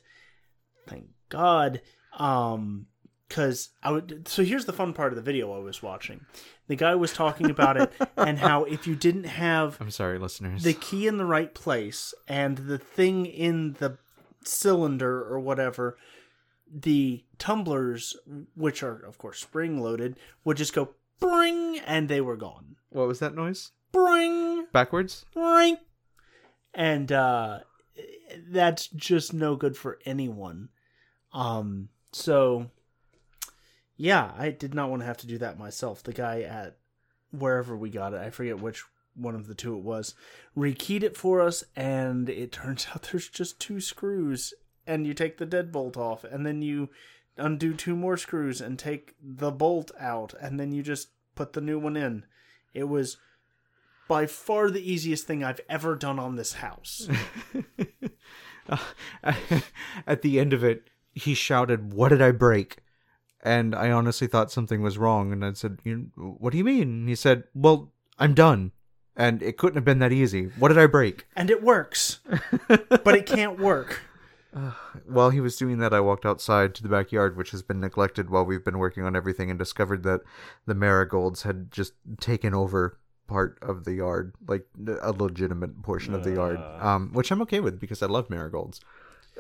Thank 0.88 1.08
God. 1.30 1.82
Um, 2.18 2.88
because 3.34 3.70
I 3.82 3.90
would. 3.90 4.28
So 4.28 4.44
here's 4.44 4.66
the 4.66 4.74
fun 4.74 4.94
part 4.94 5.12
of 5.12 5.16
the 5.16 5.24
video 5.24 5.52
I 5.56 5.60
was 5.60 5.82
watching. 5.82 6.24
The 6.68 6.76
guy 6.76 6.94
was 6.94 7.14
talking 7.14 7.50
about 7.50 7.78
it 7.78 7.92
and 8.18 8.38
how 8.38 8.64
if 8.66 8.86
you 8.86 8.96
didn't 8.96 9.24
have 9.24 9.76
I'm 9.82 9.90
sorry, 9.90 10.20
listeners. 10.20 10.62
the 10.62 10.74
key 10.74 11.08
in 11.08 11.18
the 11.18 11.26
right 11.26 11.52
place 11.52 12.14
and 12.28 12.58
the 12.60 12.78
thing 12.78 13.26
in 13.26 13.74
the 13.80 13.98
cylinder 14.46 15.24
or 15.24 15.40
whatever, 15.40 15.98
the 16.72 17.24
tumblers, 17.40 18.16
which 18.56 18.84
are 18.84 19.04
of 19.04 19.18
course 19.18 19.40
spring 19.40 19.82
loaded, 19.82 20.16
would 20.46 20.58
just 20.58 20.74
go 20.74 20.90
bring 21.20 21.80
and 21.80 22.10
they 22.10 22.22
were 22.22 22.38
gone. 22.38 22.76
what 22.92 23.08
was 23.08 23.18
that 23.18 23.34
noise? 23.34 23.72
Bring, 23.92 24.68
Backwards? 24.72 25.26
bring. 25.34 25.78
And 26.76 27.12
uh 27.12 27.60
that's 28.48 28.88
just 28.90 29.34
no 29.34 29.56
good 29.56 29.76
for 29.76 29.98
anyone. 30.06 30.70
Um, 31.34 31.90
so 32.12 32.70
yeah, 34.04 34.32
I 34.38 34.50
did 34.50 34.74
not 34.74 34.90
want 34.90 35.02
to 35.02 35.06
have 35.06 35.20
to 35.20 35.28
do 35.28 35.38
that 35.38 35.58
myself. 35.58 36.04
The 36.04 36.12
guy 36.12 36.42
at 36.42 36.76
wherever 37.32 37.74
we 37.78 37.90
got 37.90 38.14
it, 38.14 38.20
I 38.20 38.32
forget 38.32 38.60
which 38.60 38.84
one 39.16 39.34
of 39.34 39.48
the 39.48 39.56
two 39.56 39.78
it 39.78 39.82
was, 39.82 40.14
rekeyed 40.58 41.04
it 41.04 41.16
for 41.16 41.40
us, 41.40 41.64
and 41.74 42.30
it 42.30 42.52
turns 42.52 42.88
out 42.92 43.04
there's 43.04 43.30
just 43.30 43.62
two 43.62 43.80
screws, 43.80 44.54
and 44.86 45.08
you 45.08 45.14
take 45.14 45.38
the 45.38 45.46
deadbolt 45.46 45.96
off, 45.96 46.26
and 46.26 46.46
then 46.46 46.62
you 46.62 46.90
undo 47.38 47.74
two 47.74 47.96
more 47.96 48.18
screws 48.18 48.60
and 48.60 48.78
take 48.78 49.16
the 49.24 49.52
bolt 49.52 49.90
out, 49.98 50.34
and 50.42 50.60
then 50.60 50.74
you 50.74 50.84
just 50.84 51.08
put 51.34 51.54
the 51.54 51.62
new 51.62 51.80
one 51.80 51.96
in. 51.96 52.26
It 52.74 52.90
was 52.90 53.16
by 54.10 54.26
far 54.26 54.70
the 54.70 54.92
easiest 54.92 55.26
thing 55.26 55.46
I've 55.46 55.62
ever 55.70 55.96
done 55.96 56.20
on 56.20 56.36
this 56.36 56.56
house. 56.56 57.08
Uh, 58.70 58.78
at 60.08 60.22
the 60.22 60.40
end 60.40 60.54
of 60.54 60.64
it, 60.64 60.90
he 61.12 61.34
shouted, 61.34 61.92
"What 61.92 62.10
did 62.10 62.22
I 62.22 62.32
break?" 62.32 62.78
And 63.44 63.76
I 63.76 63.92
honestly 63.92 64.28
thought 64.28 64.52
something 64.52 64.82
was 64.82 64.98
wrong, 64.98 65.34
and 65.34 65.44
I 65.44 65.52
said, 65.54 65.80
you, 65.84 66.12
"What 66.16 66.52
do 66.52 66.58
you 66.58 66.64
mean?" 66.64 66.84
And 66.84 67.10
he 67.10 67.16
said, 67.16 67.44
"Well, 67.54 67.92
I'm 68.18 68.34
done." 68.34 68.72
And 69.16 69.44
it 69.44 69.58
couldn't 69.58 69.76
have 69.76 69.86
been 69.86 70.00
that 70.00 70.12
easy. 70.14 70.46
What 70.58 70.70
did 70.70 70.78
I 70.78 70.88
break? 70.88 71.28
and 71.36 71.52
it 71.52 71.62
works, 71.62 72.20
but 72.68 73.16
it 73.16 73.26
can't 73.26 73.60
work. 73.60 74.02
While 75.06 75.30
he 75.32 75.42
was 75.42 75.56
doing 75.58 75.80
that, 75.80 75.94
I 75.94 76.00
walked 76.00 76.26
outside 76.26 76.74
to 76.76 76.84
the 76.84 76.90
backyard, 76.90 77.36
which 77.36 77.52
has 77.52 77.62
been 77.62 77.80
neglected 77.80 78.30
while 78.30 78.46
we've 78.46 78.64
been 78.64 78.80
working 78.80 79.04
on 79.04 79.16
everything, 79.16 79.50
and 79.50 79.60
discovered 79.60 80.04
that 80.04 80.22
the 80.66 80.76
marigolds 80.76 81.44
had 81.44 81.72
just 81.72 81.94
taken 82.20 82.54
over 82.54 82.98
part 83.28 83.58
of 83.62 83.84
the 83.84 83.94
yard, 83.94 84.34
like 84.48 84.66
a 85.02 85.12
legitimate 85.12 85.82
portion 85.82 86.14
of 86.14 86.24
the 86.24 86.34
yard, 86.34 86.60
um, 86.80 87.10
which 87.14 87.32
I'm 87.32 87.42
okay 87.44 87.60
with 87.60 87.80
because 87.80 88.02
I 88.04 88.08
love 88.08 88.30
marigolds. 88.30 88.80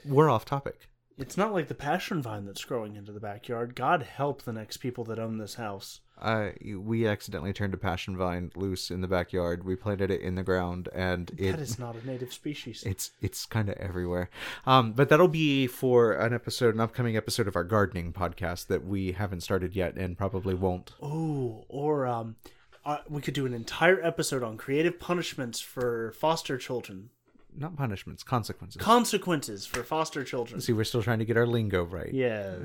We're 0.05 0.29
off 0.29 0.45
topic. 0.45 0.87
It's 1.17 1.37
not 1.37 1.53
like 1.53 1.67
the 1.67 1.75
passion 1.75 2.21
vine 2.21 2.45
that's 2.45 2.65
growing 2.65 2.95
into 2.95 3.11
the 3.11 3.19
backyard. 3.19 3.75
God 3.75 4.03
help 4.03 4.41
the 4.41 4.53
next 4.53 4.77
people 4.77 5.03
that 5.05 5.19
own 5.19 5.37
this 5.37 5.55
house. 5.55 6.01
I 6.19 6.53
we 6.75 7.07
accidentally 7.07 7.53
turned 7.53 7.73
a 7.73 7.77
passion 7.77 8.15
vine 8.17 8.51
loose 8.55 8.89
in 8.89 9.01
the 9.01 9.07
backyard. 9.07 9.63
We 9.63 9.75
planted 9.75 10.09
it 10.09 10.21
in 10.21 10.35
the 10.35 10.43
ground, 10.43 10.89
and 10.93 11.31
it 11.37 11.51
that 11.51 11.59
is 11.59 11.77
not 11.77 11.95
a 11.95 12.05
native 12.05 12.31
species. 12.33 12.83
it's 12.83 13.11
it's 13.21 13.45
kind 13.45 13.69
of 13.69 13.75
everywhere. 13.77 14.29
Um, 14.65 14.93
but 14.93 15.09
that'll 15.09 15.27
be 15.27 15.67
for 15.67 16.13
an 16.13 16.33
episode, 16.33 16.75
an 16.75 16.81
upcoming 16.81 17.17
episode 17.17 17.47
of 17.47 17.55
our 17.55 17.63
gardening 17.63 18.13
podcast 18.13 18.67
that 18.67 18.85
we 18.85 19.11
haven't 19.11 19.41
started 19.41 19.75
yet, 19.75 19.95
and 19.95 20.17
probably 20.17 20.53
won't. 20.53 20.93
Oh, 21.01 21.65
or 21.67 22.05
um, 22.05 22.37
uh, 22.85 22.97
we 23.09 23.21
could 23.21 23.33
do 23.33 23.45
an 23.45 23.53
entire 23.53 24.03
episode 24.03 24.43
on 24.43 24.57
creative 24.57 24.99
punishments 24.99 25.59
for 25.59 26.11
foster 26.11 26.57
children, 26.57 27.09
Not 27.55 27.75
punishments, 27.75 28.23
consequences. 28.23 28.81
consequences 28.81 29.65
for 29.65 29.83
foster 29.83 30.23
children. 30.23 30.59
See, 30.61 30.73
we're 30.73 30.83
still 30.83 31.03
trying 31.03 31.19
to 31.19 31.25
get 31.25 31.37
our 31.37 31.45
lingo 31.45 31.83
right. 31.83 32.11
Yes. 32.13 32.57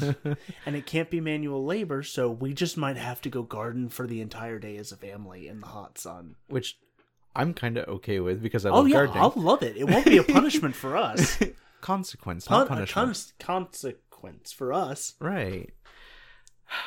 and 0.66 0.76
it 0.76 0.86
can't 0.86 1.10
be 1.10 1.20
manual 1.20 1.64
labor, 1.64 2.02
so 2.02 2.30
we 2.30 2.54
just 2.54 2.76
might 2.76 2.96
have 2.96 3.20
to 3.22 3.28
go 3.28 3.42
garden 3.42 3.88
for 3.88 4.06
the 4.06 4.20
entire 4.20 4.58
day 4.58 4.76
as 4.76 4.92
a 4.92 4.96
family 4.96 5.46
in 5.48 5.60
the 5.60 5.66
hot 5.66 5.98
sun. 5.98 6.36
Which 6.48 6.78
I'm 7.36 7.54
kind 7.54 7.76
of 7.78 7.88
okay 7.88 8.20
with 8.20 8.42
because 8.42 8.64
I 8.66 8.70
Oh 8.70 8.76
love 8.76 8.88
yeah, 8.88 8.94
gardening. 8.94 9.22
I'll 9.22 9.32
love 9.36 9.62
it. 9.62 9.76
It 9.76 9.84
won't 9.88 10.04
be 10.06 10.16
a 10.18 10.22
punishment 10.24 10.74
for 10.74 10.96
us. 10.96 11.38
Consequence, 11.80 12.48
not 12.50 12.68
punishment. 12.68 12.92
cons- 13.06 13.32
consequence 13.38 14.52
for 14.52 14.72
us. 14.72 15.14
Right. 15.20 15.70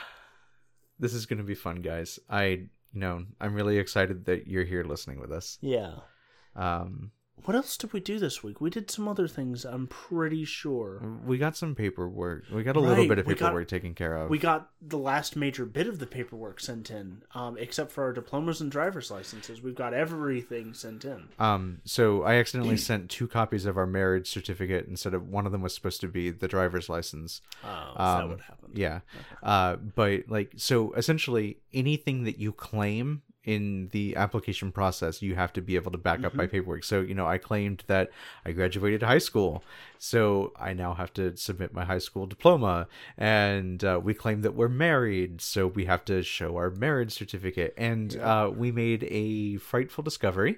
This 1.00 1.14
is 1.14 1.26
going 1.26 1.40
to 1.40 1.44
be 1.44 1.56
fun, 1.56 1.78
guys. 1.82 2.20
I, 2.30 2.46
you 2.46 2.70
know, 2.94 3.26
I'm 3.42 3.54
really 3.56 3.78
excited 3.80 4.26
that 4.26 4.48
you're 4.48 4.64
here 4.64 4.84
listening 4.84 5.20
with 5.20 5.32
us. 5.32 5.58
Yeah. 5.60 5.96
Um, 6.56 7.12
What 7.46 7.56
else 7.56 7.76
did 7.78 7.92
we 7.94 8.00
do 8.00 8.20
this 8.20 8.42
week? 8.42 8.62
We 8.62 8.70
did 8.70 8.90
some 8.90 9.08
other 9.08 9.28
things, 9.28 9.66
I'm 9.66 9.88
pretty 9.88 10.46
sure. 10.46 11.02
we 11.26 11.38
got 11.38 11.58
some 11.58 11.76
paperwork. 11.76 12.44
We 12.52 12.64
got 12.64 12.76
a 12.76 12.80
little 12.80 12.98
Right, 13.04 13.10
bit 13.10 13.20
of 13.20 13.26
we 13.28 13.36
got- 13.36 13.48
paperwork 13.48 13.68
taken 13.68 13.94
care 13.94 14.16
of. 14.16 14.30
We 14.30 14.38
got 14.38 14.70
the 14.82 14.98
last 14.98 15.36
major 15.36 15.66
bit 15.66 15.88
of 15.88 16.00
the 16.00 16.08
paperwork 16.08 16.60
sent 16.62 16.90
in, 16.90 17.24
um, 17.36 17.58
except 17.58 17.92
for 17.92 18.04
our 18.06 18.14
diplomas 18.14 18.62
and 18.62 18.72
driver's 18.72 19.12
licenses. 19.12 19.62
We've 19.62 19.76
got 19.76 19.94
everything 19.94 20.74
sent 20.74 21.04
in. 21.06 21.30
Um, 21.40 21.80
so 21.84 22.24
I 22.24 22.36
accidentally 22.36 22.78
sent 22.78 23.10
two 23.10 23.28
copies 23.28 23.66
of 23.66 23.78
our 23.78 23.88
marriage 23.88 24.30
certificate 24.30 24.88
instead 24.88 25.14
of 25.14 25.28
one 25.28 25.46
of 25.46 25.52
them 25.52 25.62
was 25.62 25.74
supposed 25.76 26.00
to 26.02 26.08
be 26.08 26.30
the 26.30 26.48
driver's 26.48 26.88
license. 26.88 27.42
Oh, 27.64 27.68
is 27.68 27.96
that 27.98 28.02
Um, 28.24 28.30
what 28.30 28.42
happened? 28.42 28.78
Yeah. 28.78 29.00
Uh, 29.42 29.76
but 29.76 30.30
like, 30.30 30.54
so 30.56 30.94
essentially 30.94 31.58
anything 31.74 32.24
that 32.24 32.40
you 32.40 32.52
claim 32.54 33.22
in 33.44 33.90
the 33.92 34.16
application 34.16 34.72
process, 34.72 35.22
you 35.22 35.36
have 35.36 35.52
to 35.54 35.62
be 35.62 35.76
able 35.76 35.92
to 35.92 35.98
back 35.98 36.24
up 36.24 36.34
my 36.34 36.48
paperwork. 36.48 36.84
So, 36.84 37.02
you 37.02 37.14
know, 37.14 37.28
I 37.28 37.38
claimed 37.38 37.84
that 37.88 38.10
I 38.46 38.52
graduated 38.52 39.04
high 39.04 39.18
school. 39.18 39.64
So 40.00 40.54
I 40.60 40.74
now 40.74 40.94
have 40.94 41.14
to 41.14 41.36
submit 41.36 41.74
my 41.74 41.84
high 41.84 41.98
school 42.00 42.26
diploma. 42.26 42.88
And 43.18 43.84
uh, 43.84 44.00
we 44.02 44.14
claim 44.14 44.42
that 44.42 44.56
we're 44.56 44.70
married. 44.70 45.42
So 45.42 45.68
we 45.68 45.86
have 45.86 46.06
to 46.06 46.24
show 46.24 46.56
our 46.58 46.70
marriage 46.70 47.12
certificate. 47.12 47.74
And 47.78 48.18
uh, 48.18 48.52
we 48.56 48.72
made 48.72 49.04
a 49.10 49.58
frightful 49.58 50.04
discovery. 50.04 50.58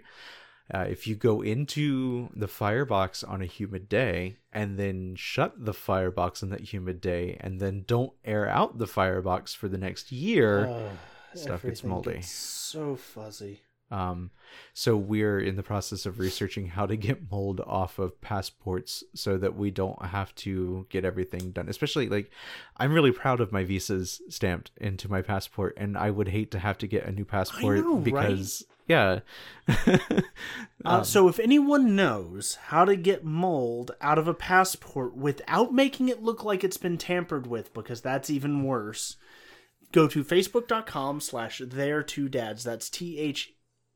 Uh, 0.74 0.80
if 0.80 1.06
you 1.06 1.16
go 1.16 1.42
into 1.44 2.30
the 2.36 2.48
firebox 2.48 3.24
on 3.24 3.42
a 3.42 3.46
humid 3.46 3.88
day 3.88 4.38
and 4.52 4.80
then 4.80 5.16
shut 5.16 5.54
the 5.64 5.74
firebox 5.74 6.42
on 6.42 6.50
that 6.50 6.62
humid 6.74 7.00
day 7.00 7.38
and 7.40 7.60
then 7.60 7.84
don't 7.86 8.14
air 8.24 8.50
out 8.50 8.80
the 8.80 8.88
firebox 8.88 9.54
for 9.54 9.68
the 9.68 9.78
next 9.78 10.12
year, 10.12 10.66
Oh, 10.66 10.90
stuff 11.38 11.64
gets 11.64 11.84
moldy. 11.84 12.14
gets 12.14 12.32
so 12.32 12.96
fuzzy. 12.96 13.62
um, 13.92 14.32
so 14.74 14.98
we're 14.98 15.40
in 15.40 15.56
the 15.56 15.64
process 15.64 16.06
of 16.06 16.20
researching 16.20 16.68
how 16.68 16.86
to 16.86 16.96
get 16.96 17.30
mold 17.32 17.62
off 17.62 18.00
of 18.00 18.20
passports 18.20 19.04
so 19.14 19.38
that 19.38 19.56
we 19.56 19.72
don't 19.72 20.04
have 20.06 20.34
to 20.36 20.88
get 20.90 21.06
everything 21.06 21.52
done. 21.52 21.70
Especially 21.70 22.10
like, 22.10 22.32
I'm 22.78 22.94
really 22.94 23.12
proud 23.12 23.40
of 23.42 23.52
my 23.52 23.64
visas 23.64 24.22
stamped 24.30 24.72
into 24.78 25.10
my 25.10 25.22
passport, 25.22 25.76
and 25.78 25.98
I 25.98 26.10
would 26.10 26.30
hate 26.30 26.52
to 26.52 26.60
have 26.60 26.78
to 26.80 26.88
get 26.88 27.06
a 27.06 27.12
new 27.12 27.26
passport 27.26 27.80
know, 27.80 27.96
right? 27.96 28.04
because 28.04 28.66
yeah. 28.88 29.20
Uh, 30.84 31.02
so, 31.02 31.28
if 31.28 31.40
anyone 31.40 31.96
knows 31.96 32.60
how 32.66 32.86
to 32.86 32.96
get 32.96 33.26
mold 33.26 33.90
out 34.02 34.20
of 34.20 34.28
a 34.28 34.36
passport 34.36 35.16
without 35.16 35.74
making 35.74 36.10
it 36.10 36.22
look 36.22 36.44
like 36.44 36.64
it's 36.64 36.78
been 36.78 36.96
tampered 36.96 37.48
with, 37.48 37.74
because 37.74 38.02
that's 38.02 38.30
even 38.30 38.64
worse, 38.64 39.16
go 39.96 40.08
to 40.08 40.24
facebook.com 40.24 41.22
slash 41.22 41.62
their 41.66 42.04
two 42.04 42.28
dads. 42.28 42.64
That's 42.64 42.90
T 42.90 43.18
H 43.18 43.54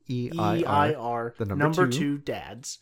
E 0.08 0.32
I 0.36 0.94
R, 0.94 1.34
the 1.38 1.44
number, 1.44 1.64
number 1.64 1.86
two. 1.86 1.98
two. 1.98 2.18
dads. 2.18 2.78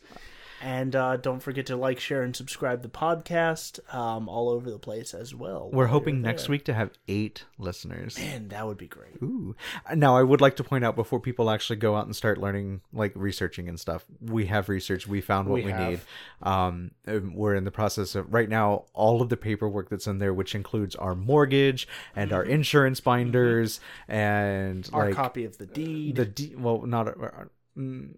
And 0.61 0.95
uh, 0.95 1.17
don't 1.17 1.39
forget 1.41 1.65
to 1.67 1.75
like, 1.75 1.99
share, 1.99 2.21
and 2.23 2.35
subscribe 2.35 2.81
the 2.81 2.89
podcast 2.89 3.79
um, 3.93 4.27
all 4.27 4.49
over 4.49 4.69
the 4.69 4.79
place 4.79 5.13
as 5.13 5.33
well. 5.33 5.69
We're 5.71 5.87
hoping 5.87 6.21
next 6.21 6.49
week 6.49 6.65
to 6.65 6.73
have 6.73 6.91
eight 7.07 7.45
listeners. 7.57 8.17
Man, 8.17 8.49
that 8.49 8.65
would 8.67 8.77
be 8.77 8.87
great. 8.87 9.15
Ooh. 9.23 9.55
Now, 9.95 10.17
I 10.17 10.23
would 10.23 10.41
like 10.41 10.55
to 10.57 10.63
point 10.63 10.83
out 10.83 10.95
before 10.95 11.19
people 11.19 11.49
actually 11.49 11.77
go 11.77 11.95
out 11.95 12.05
and 12.05 12.15
start 12.15 12.37
learning, 12.37 12.81
like 12.91 13.13
researching 13.15 13.69
and 13.69 13.79
stuff, 13.79 14.05
we 14.21 14.47
have 14.47 14.69
research. 14.69 15.07
We 15.07 15.21
found 15.21 15.47
what 15.47 15.63
We 15.63 15.65
we, 15.65 15.73
need. 15.73 16.01
Um, 16.43 16.91
we're 17.05 17.55
in 17.55 17.63
the 17.63 17.71
process 17.71 18.15
of 18.15 18.33
right 18.33 18.49
now. 18.49 18.85
All 18.93 19.21
of 19.21 19.29
the 19.29 19.37
paperwork 19.37 19.89
that's 19.89 20.07
in 20.07 20.19
there, 20.19 20.33
which 20.33 20.55
includes 20.55 20.95
our 20.95 21.15
mortgage 21.15 21.87
and 22.15 22.33
our 22.33 22.43
insurance 22.43 22.99
binders 22.99 23.79
and 24.07 24.83
Mm-hmm. 24.89 24.95
Our 24.95 25.05
like 25.07 25.15
copy 25.15 25.45
of 25.45 25.57
the 25.57 25.65
deed. 25.65 26.15
the 26.15 26.25
de- 26.25 26.55
well, 26.55 26.81
not 26.85 27.07
uh, 27.07 27.45
mm, 27.77 28.11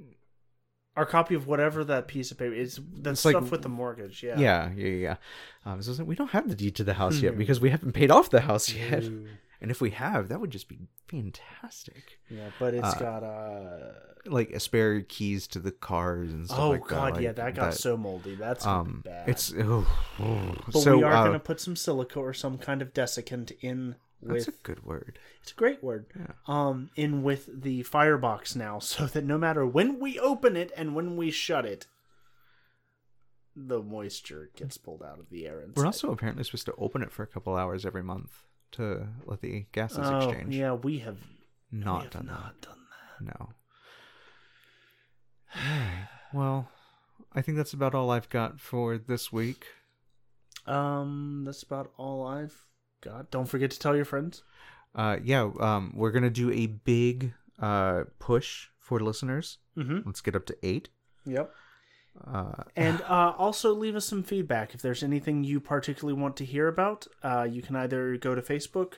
our 0.96 1.06
copy 1.06 1.36
of 1.36 1.48
whatever 1.48 1.84
that 1.86 2.08
piece 2.08 2.32
of 2.32 2.38
paper 2.38 2.54
is. 2.54 2.80
The 2.94 3.12
It's 3.12 3.24
like- 3.26 3.34
stuff 3.34 3.52
with 3.52 3.62
the 3.62 3.70
mortgage. 3.70 4.24
Yeah. 4.24 4.38
yeah, 4.40 4.72
yeah, 4.76 4.88
yeah. 4.88 5.16
Um, 5.66 5.82
so 5.82 6.04
we 6.04 6.16
don't 6.16 6.32
have 6.32 6.50
the 6.50 6.56
deed 6.56 6.76
to 6.76 6.84
the 6.84 6.96
house 6.96 7.20
yet 7.22 7.38
because 7.38 7.60
we 7.62 7.70
haven't 7.70 7.94
paid 7.94 8.12
off 8.12 8.30
the 8.30 8.42
house 8.42 8.74
yet. 8.74 9.04
And 9.04 9.70
if 9.70 9.80
we 9.80 9.92
have, 9.92 10.28
that 10.30 10.42
would 10.42 10.50
just 10.50 10.68
be 10.68 10.80
fantastic. 11.08 12.20
Yeah, 12.30 12.50
but 12.60 12.74
it's 12.74 12.96
got 12.96 13.24
uh 13.24 13.94
like 14.26 14.60
spare 14.60 15.02
keys 15.02 15.48
to 15.48 15.60
the 15.60 15.72
cars 15.72 16.32
and 16.32 16.46
stuff 16.48 16.60
oh 16.60 16.70
like 16.72 16.82
that. 16.84 16.90
god, 16.90 17.14
like 17.14 17.22
yeah, 17.24 17.32
that 17.34 17.56
got 17.56 17.74
so 17.74 17.96
moldy. 17.98 18.36
That's 18.36 18.66
um 18.66 19.02
bad. 19.06 19.30
it's 19.30 19.54
oh, 19.58 19.88
but 20.20 20.80
so 20.82 20.98
we 20.98 21.04
are 21.04 21.14
uh, 21.14 21.26
gonna 21.26 21.40
put 21.40 21.60
some 21.60 21.76
silica 21.76 22.20
or 22.20 22.34
some 22.34 22.58
kind 22.58 22.82
of 22.82 22.94
desiccant 22.94 23.52
in 23.62 23.96
that's 24.22 24.48
a 24.48 24.52
good 24.64 24.84
word 24.86 25.18
it's 25.42 25.52
a 25.52 25.56
great 25.56 25.84
word. 25.84 26.06
Um 26.48 26.90
in 26.96 27.24
with 27.24 27.50
the 27.64 27.84
firebox 27.84 28.56
now 28.56 28.80
so 28.94 29.06
that 29.08 29.24
no 29.24 29.38
matter 29.38 29.66
when 29.66 30.00
we 30.00 30.20
open 30.20 30.56
it 30.56 30.72
and 30.78 30.96
when 30.96 31.16
we 31.18 31.32
shut 31.32 31.66
it 31.66 31.88
the 33.56 33.82
moisture 33.82 34.50
gets 34.56 34.78
pulled 34.78 35.04
out 35.04 35.20
of 35.20 35.30
the 35.30 35.46
air 35.48 35.60
inside. 35.60 35.78
we're 35.78 35.86
also 35.86 36.12
apparently 36.12 36.44
supposed 36.44 36.66
to 36.66 36.74
open 36.78 37.02
it 37.02 37.12
for 37.12 37.24
a 37.24 37.28
couple 37.28 37.56
hours 37.56 37.86
every 37.86 38.04
month 38.04 38.44
to 38.72 39.08
let 39.26 39.42
the 39.42 39.66
gases 39.74 40.00
oh, 40.02 40.30
exchange 40.30 40.56
Yeah, 40.56 40.74
we 40.74 41.00
have 41.00 41.18
we 41.72 41.80
not 41.80 42.04
have 42.04 42.12
done 42.12 42.26
not 42.28 42.62
done 42.62 42.78
that. 43.20 43.26
that 43.26 43.40
no 43.40 43.50
well 46.34 46.70
i 47.34 47.42
think 47.42 47.58
that's 47.58 47.74
about 47.74 47.94
all 47.94 48.10
i've 48.10 48.30
got 48.30 48.60
for 48.60 48.98
this 48.98 49.32
week 49.34 49.66
Um 50.66 51.44
that's 51.46 51.64
about 51.64 51.92
all 51.98 52.26
I've 52.26 52.68
got. 53.02 53.32
Don't 53.32 53.48
forget 53.48 53.72
to 53.72 53.80
tell 53.80 53.96
your 53.96 54.06
friends. 54.06 54.44
uh 54.96 55.18
yeah 55.24 55.50
um 55.60 55.94
we're 55.96 56.12
gonna 56.12 56.30
do 56.30 56.52
a 56.52 56.66
big 56.68 57.34
uh 57.60 58.04
push 58.20 58.68
for 58.80 59.00
listeners 59.00 59.58
Mm-hmm. 59.78 60.00
let's 60.06 60.20
get 60.22 60.36
up 60.36 60.46
to 60.48 60.56
eight 60.64 60.90
Yep. 61.26 61.54
Uh, 62.28 62.64
And 62.76 63.02
uh, 63.02 63.34
also 63.38 63.74
leave 63.74 63.96
us 63.96 64.06
some 64.06 64.24
feedback. 64.24 64.74
If 64.76 64.82
there's 64.82 65.02
anything 65.04 65.44
you 65.44 65.60
particularly 65.60 66.20
want 66.20 66.36
to 66.38 66.46
hear 66.46 66.68
about, 66.68 67.08
uh, 67.24 67.48
you 67.50 67.62
can 67.62 67.76
either 67.76 68.18
go 68.18 68.36
to 68.36 68.42
Facebook 68.42 68.94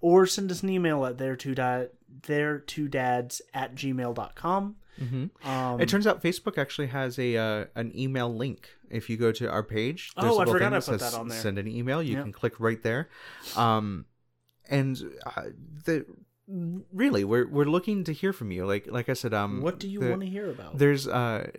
or 0.00 0.26
send 0.26 0.50
us 0.50 0.62
an 0.62 0.68
email 0.70 1.04
at 1.04 1.18
their 1.18 1.36
two 1.36 1.54
da- 1.54 1.86
their 2.26 2.58
two 2.58 2.88
dads 2.88 3.42
at 3.54 3.74
gmail.com. 3.74 4.76
mhm. 5.00 5.46
Um, 5.46 5.80
it 5.80 5.88
turns 5.88 6.06
out 6.06 6.22
Facebook 6.22 6.58
actually 6.58 6.88
has 6.88 7.18
a 7.18 7.36
uh, 7.36 7.64
an 7.74 7.92
email 7.98 8.32
link. 8.34 8.68
If 8.90 9.08
you 9.08 9.16
go 9.16 9.30
to 9.32 9.48
our 9.50 9.62
page, 9.62 10.12
Oh, 10.16 10.22
there's 10.22 10.36
a 10.36 10.40
I 10.40 10.44
forgot 10.46 10.58
thing 10.58 10.72
I 10.72 10.76
put 10.76 10.84
says 10.84 11.12
that 11.12 11.18
on 11.18 11.28
there. 11.28 11.40
Send 11.40 11.58
an 11.58 11.68
email. 11.68 12.02
You 12.02 12.16
Yeah. 12.16 12.22
can 12.22 12.32
click 12.32 12.58
right 12.60 12.82
there. 12.82 13.08
Um, 13.56 14.04
and 14.68 15.00
uh, 15.26 15.42
the 15.84 16.04
really, 16.92 17.24
we're 17.24 17.46
we're 17.46 17.64
looking 17.66 18.04
to 18.04 18.12
hear 18.12 18.32
from 18.32 18.50
you. 18.50 18.66
Like 18.66 18.86
like 18.90 19.08
I 19.08 19.14
said, 19.14 19.32
um, 19.34 19.60
what 19.62 19.78
do 19.78 19.88
you 19.88 20.00
want 20.00 20.20
to 20.22 20.26
hear 20.28 20.50
about? 20.50 20.78
There's 20.78 21.06
uh 21.08 21.50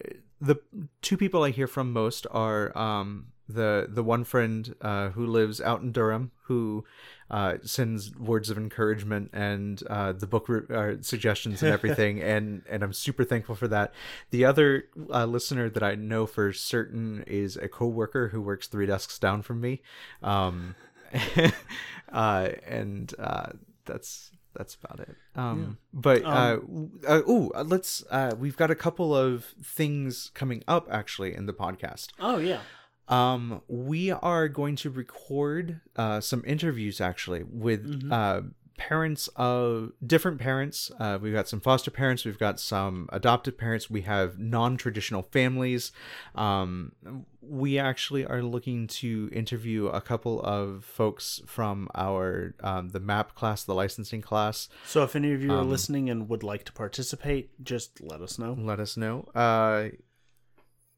the 0.41 0.57
two 1.01 1.15
people 1.17 1.43
I 1.43 1.51
hear 1.51 1.67
from 1.67 1.93
most 1.93 2.25
are 2.31 2.75
um 2.77 3.27
the 3.47 3.87
the 3.89 4.03
one 4.03 4.23
friend 4.23 4.75
uh 4.81 5.09
who 5.09 5.25
lives 5.25 5.61
out 5.61 5.81
in 5.81 5.91
Durham 5.91 6.31
who 6.43 6.83
uh 7.29 7.57
sends 7.63 8.15
words 8.15 8.49
of 8.49 8.57
encouragement 8.57 9.29
and 9.33 9.81
uh 9.89 10.13
the 10.13 10.25
book 10.25 10.49
re- 10.49 10.75
uh, 10.75 10.95
suggestions 11.01 11.61
and 11.61 11.71
everything 11.77 12.21
and 12.21 12.63
and 12.69 12.81
I'm 12.81 12.93
super 12.93 13.23
thankful 13.23 13.55
for 13.55 13.67
that. 13.67 13.93
The 14.31 14.45
other 14.45 14.85
uh, 15.13 15.25
listener 15.25 15.69
that 15.69 15.83
I 15.83 15.95
know 15.95 16.25
for 16.25 16.51
certain 16.53 17.23
is 17.27 17.55
a 17.55 17.67
coworker 17.67 18.29
who 18.29 18.41
works 18.41 18.67
three 18.67 18.87
desks 18.87 19.19
down 19.19 19.43
from 19.43 19.61
me. 19.61 19.81
Um 20.23 20.75
uh 22.11 22.49
and 22.65 23.13
uh 23.19 23.49
that's 23.85 24.31
that's 24.55 24.75
about 24.75 24.99
it. 24.99 25.15
Um, 25.35 25.77
but 25.93 26.23
uh, 26.23 26.59
uh, 27.07 27.21
ooh, 27.29 27.51
uh, 27.55 27.63
let's. 27.63 28.03
Uh, 28.09 28.33
we've 28.37 28.57
got 28.57 28.71
a 28.71 28.75
couple 28.75 29.15
of 29.15 29.45
things 29.63 30.31
coming 30.33 30.63
up 30.67 30.87
actually 30.91 31.33
in 31.35 31.45
the 31.45 31.53
podcast. 31.53 32.09
oh 32.19 32.37
yeah. 32.37 32.59
Um, 33.07 33.61
we 33.67 34.11
are 34.11 34.47
going 34.47 34.77
to 34.77 34.89
record 34.89 35.81
uh, 35.97 36.21
some 36.21 36.43
interviews 36.47 37.01
actually 37.01 37.43
with 37.43 38.07
uh, 38.09 38.41
parents 38.89 39.29
of 39.35 39.91
different 40.05 40.39
parents. 40.39 40.91
Uh, 40.99 41.17
we've 41.21 41.33
got 41.39 41.47
some 41.47 41.61
foster 41.61 41.91
parents, 41.91 42.25
we've 42.25 42.39
got 42.47 42.59
some 42.59 42.95
adopted 43.19 43.57
parents, 43.57 43.89
we 43.89 44.01
have 44.01 44.39
non-traditional 44.39 45.23
families. 45.37 45.91
Um, 46.35 46.93
we 47.41 47.71
actually 47.89 48.23
are 48.25 48.41
looking 48.55 48.87
to 49.01 49.29
interview 49.41 49.87
a 49.87 50.01
couple 50.01 50.41
of 50.41 50.83
folks 50.83 51.41
from 51.45 51.89
our 51.95 52.53
um, 52.69 52.89
the 52.89 52.99
MAPP 52.99 53.29
class, 53.39 53.63
the 53.63 53.73
licensing 53.83 54.21
class. 54.21 54.69
So 54.85 55.03
if 55.03 55.15
any 55.15 55.31
of 55.33 55.41
you 55.43 55.51
are 55.53 55.61
Um, 55.65 55.69
listening 55.69 56.09
and 56.09 56.29
would 56.29 56.43
like 56.43 56.63
to 56.65 56.73
participate, 56.73 57.49
just 57.63 57.89
let 58.01 58.21
us 58.21 58.37
know. 58.39 58.53
let 58.71 58.79
us 58.79 58.95
know. 58.97 59.15
Uh, 59.35 59.89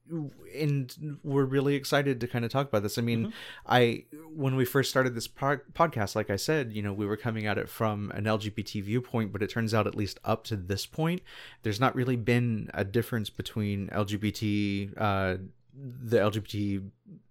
and 0.10 1.20
we're 1.24 1.46
really 1.46 1.76
excited 1.76 2.20
to 2.20 2.28
kind 2.28 2.44
of 2.46 2.52
talk 2.52 2.68
about 2.68 2.84
this. 2.84 2.98
I 2.98 3.02
mean, 3.02 3.34
I 3.66 4.06
when 4.36 4.56
we 4.56 4.66
first 4.66 4.90
started 4.90 5.16
this 5.16 5.28
pro- 5.28 5.60
podcast, 5.74 6.16
like 6.16 6.30
I 6.30 6.36
said, 6.36 6.74
you 6.74 6.82
know, 6.82 6.94
we 6.94 7.06
were 7.06 7.18
coming 7.18 7.48
at 7.48 7.58
it 7.58 7.70
from 7.70 8.12
an 8.12 8.26
LGBT 8.26 8.84
viewpoint, 8.84 9.32
but 9.32 9.42
it 9.42 9.50
turns 9.50 9.74
out 9.74 9.88
at 9.88 9.96
least 9.96 10.20
up 10.24 10.44
to 10.46 10.56
this 10.56 10.86
point, 10.86 11.22
there's 11.64 11.80
not 11.80 11.96
really 11.96 12.16
been 12.16 12.70
a 12.74 12.84
difference 12.84 13.30
between 13.30 13.88
LGBT, 13.90 14.94
uh, 14.98 15.38
the 15.76 16.18
LGBT 16.18 16.90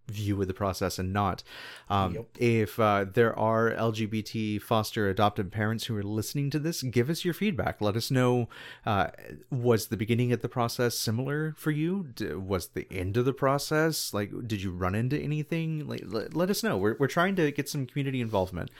view 0.08 0.40
of 0.40 0.48
the 0.48 0.54
process 0.54 0.98
and 0.98 1.12
not. 1.12 1.42
Um, 1.88 2.14
Yep. 2.14 2.26
If 2.38 2.80
uh, 2.80 3.06
there 3.12 3.38
are 3.38 3.70
LGBT 3.70 4.60
foster 4.60 5.08
adopted 5.08 5.50
parents 5.52 5.84
who 5.86 5.96
are 5.96 6.02
listening 6.02 6.50
to 6.50 6.58
this, 6.58 6.82
give 6.82 7.08
us 7.08 7.24
your 7.24 7.34
feedback. 7.34 7.80
Let 7.80 7.96
us 7.96 8.10
know 8.10 8.48
uh, 8.84 9.08
was 9.50 9.86
the 9.86 9.96
beginning 9.96 10.32
of 10.32 10.42
the 10.42 10.48
process 10.48 10.98
similar 10.98 11.54
for 11.56 11.70
you? 11.70 12.08
D- 12.14 12.34
was 12.34 12.68
the 12.68 12.86
end 12.90 13.16
of 13.16 13.24
the 13.24 13.32
process 13.32 14.12
like? 14.12 14.30
Did 14.46 14.62
you 14.62 14.72
run 14.72 14.94
into 14.94 15.18
anything? 15.18 15.86
Like, 15.86 16.02
let, 16.06 16.34
let 16.34 16.50
us 16.50 16.62
know. 16.62 16.76
We're 16.76 16.96
we're 16.98 17.06
trying 17.06 17.36
to 17.36 17.50
get 17.50 17.68
some 17.68 17.86
community 17.86 18.20
involvement. 18.20 18.70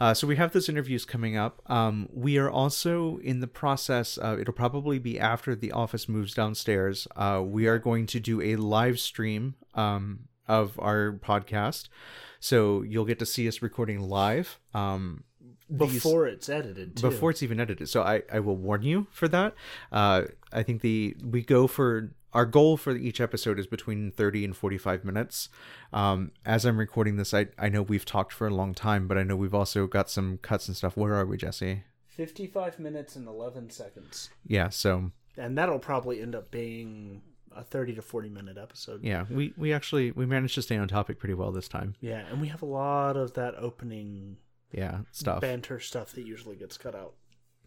Uh, 0.00 0.14
so 0.14 0.26
we 0.26 0.36
have 0.36 0.52
those 0.52 0.68
interviews 0.68 1.04
coming 1.04 1.36
up. 1.36 1.62
Um, 1.70 2.08
we 2.12 2.38
are 2.38 2.50
also 2.50 3.18
in 3.18 3.40
the 3.40 3.46
process. 3.46 4.18
Uh, 4.18 4.36
it'll 4.40 4.54
probably 4.54 4.98
be 4.98 5.18
after 5.18 5.54
the 5.54 5.72
office 5.72 6.08
moves 6.08 6.34
downstairs. 6.34 7.08
Uh, 7.16 7.42
we 7.44 7.66
are 7.66 7.78
going 7.78 8.06
to 8.06 8.20
do 8.20 8.40
a 8.40 8.56
live 8.56 8.98
stream 9.00 9.54
um, 9.74 10.20
of 10.50 10.78
our 10.78 11.12
podcast, 11.12 11.88
so 12.40 12.82
you'll 12.82 13.04
get 13.04 13.18
to 13.20 13.26
see 13.26 13.46
us 13.48 13.62
recording 13.62 14.00
live. 14.00 14.58
Um, 14.74 15.24
these- 15.68 15.94
Before 15.94 16.26
it's 16.26 16.48
edited, 16.48 16.96
too. 16.96 17.08
before 17.10 17.30
it's 17.30 17.42
even 17.44 17.60
edited. 17.60 17.88
So 17.88 18.02
I, 18.02 18.22
I 18.32 18.40
will 18.40 18.56
warn 18.56 18.82
you 18.82 19.06
for 19.12 19.28
that. 19.28 19.54
Uh, 19.92 20.22
I 20.52 20.62
think 20.64 20.80
the 20.82 21.16
we 21.24 21.42
go 21.42 21.66
for 21.68 22.12
our 22.32 22.44
goal 22.46 22.76
for 22.76 22.96
each 22.96 23.20
episode 23.20 23.58
is 23.58 23.66
between 23.68 24.10
30 24.10 24.44
and 24.46 24.56
45 24.56 25.04
minutes. 25.04 25.48
Um, 25.92 26.32
as 26.44 26.64
I'm 26.64 26.78
recording 26.78 27.16
this, 27.16 27.32
I, 27.34 27.46
I 27.58 27.68
know 27.68 27.82
we've 27.82 28.04
talked 28.04 28.32
for 28.32 28.46
a 28.48 28.54
long 28.54 28.74
time, 28.74 29.06
but 29.08 29.16
I 29.18 29.22
know 29.22 29.36
we've 29.36 29.54
also 29.54 29.86
got 29.86 30.10
some 30.10 30.38
cuts 30.38 30.66
and 30.68 30.76
stuff. 30.76 30.96
Where 30.96 31.14
are 31.14 31.26
we, 31.26 31.36
Jesse? 31.36 31.84
55 32.08 32.78
minutes 32.78 33.16
and 33.16 33.26
11 33.28 33.70
seconds. 33.70 34.30
Yeah, 34.46 34.68
so 34.70 35.10
And 35.36 35.56
that'll 35.56 35.78
probably 35.78 36.20
end 36.20 36.34
up 36.34 36.50
being 36.50 37.22
a 37.54 37.62
30 37.64 37.94
to 37.96 38.02
40 38.02 38.28
minute 38.28 38.56
episode. 38.58 39.02
yeah, 39.02 39.24
we, 39.30 39.52
we 39.56 39.72
actually 39.72 40.10
we 40.12 40.26
managed 40.26 40.54
to 40.54 40.62
stay 40.62 40.76
on 40.76 40.88
topic 40.88 41.18
pretty 41.18 41.34
well 41.34 41.50
this 41.52 41.68
time. 41.68 41.94
Yeah, 42.00 42.24
and 42.30 42.40
we 42.40 42.48
have 42.48 42.62
a 42.62 42.66
lot 42.66 43.16
of 43.16 43.34
that 43.34 43.54
opening 43.58 44.36
Yeah, 44.72 45.00
stuff. 45.12 45.40
banter 45.40 45.80
stuff 45.80 46.12
that 46.12 46.26
usually 46.26 46.56
gets 46.56 46.78
cut 46.78 46.94
out. 46.94 47.14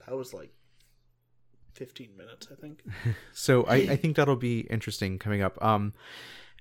That 0.08 0.16
was 0.16 0.34
like 0.34 0.52
15 1.74 2.16
minutes, 2.18 2.48
I 2.52 2.56
think. 2.56 2.84
so 3.34 3.64
I, 3.64 3.76
I 3.76 3.96
think 3.96 4.16
that'll 4.16 4.36
be 4.36 4.62
interesting 4.62 5.18
coming 5.20 5.42
up 5.42 5.62
um 5.64 5.94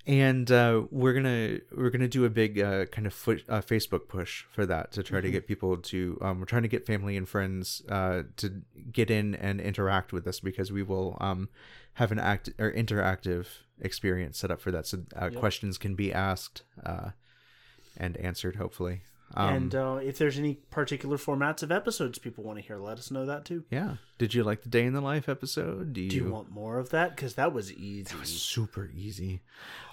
and 0.05 0.51
uh, 0.51 0.83
we're 0.91 1.13
gonna 1.13 1.59
we're 1.77 1.91
gonna 1.91 2.09
do 2.09 2.25
a 2.25 2.29
big 2.31 2.59
uh, 2.59 2.87
kind 2.87 3.07
of 3.07 3.15
foot, 3.15 3.45
uh, 3.49 3.61
Facebook 3.61 4.09
push 4.09 4.43
for 4.51 4.67
that 4.67 4.91
to 4.93 5.03
try 5.05 5.21
to 5.21 5.31
get 5.31 5.47
people 5.47 5.77
to 5.77 6.19
um, 6.21 6.41
we're 6.41 6.45
trying 6.47 6.63
to 6.63 6.69
get 6.69 6.85
family 6.85 7.17
and 7.17 7.29
friends 7.29 7.83
uh, 7.89 8.25
to 8.39 8.63
get 8.91 9.13
in 9.13 9.37
and 9.37 9.61
interact 9.61 10.13
with 10.13 10.27
us 10.27 10.41
because 10.41 10.73
we 10.73 10.83
will 10.83 11.17
um, 11.21 11.49
have 11.95 12.13
an 12.13 12.19
act 12.19 12.51
or 12.59 12.73
interactive 12.73 13.47
experience 13.81 14.39
set 14.39 14.51
up 14.51 14.61
for 14.61 14.71
that 14.71 14.87
so 14.87 14.99
uh, 15.17 15.29
questions 15.31 15.79
can 15.79 15.95
be 15.95 16.13
asked 16.13 16.63
uh, 16.85 17.11
and 17.97 18.17
answered 18.19 18.57
hopefully 18.57 19.03
um, 19.35 19.55
and 19.55 19.75
uh, 19.75 19.99
if 20.03 20.19
there's 20.19 20.39
any 20.39 20.55
particular 20.71 21.17
formats 21.17 21.63
of 21.63 21.73
episodes 21.73 22.19
people 22.19 22.45
want 22.45 22.59
to 22.59 22.65
hear, 22.65 22.77
let 22.77 22.99
us 22.99 23.11
know 23.11 23.25
that 23.27 23.45
too. 23.45 23.65
yeah 23.71 23.97
did 24.19 24.35
you 24.35 24.45
like 24.45 24.63
the 24.63 24.69
day 24.69 24.85
in 24.85 24.93
the 24.93 25.01
life 25.01 25.29
episode 25.29 25.93
do 25.93 26.01
you, 26.01 26.11
Do 26.11 26.17
you 26.17 26.31
want 26.31 26.49
more 26.49 26.79
of 26.79 26.91
that? 26.91 27.17
Because 27.17 27.35
that 27.35 27.53
was 27.53 27.73
easy. 27.73 28.05
That 28.05 28.21
was 28.21 28.29
super 28.29 28.89
easy. 28.95 29.41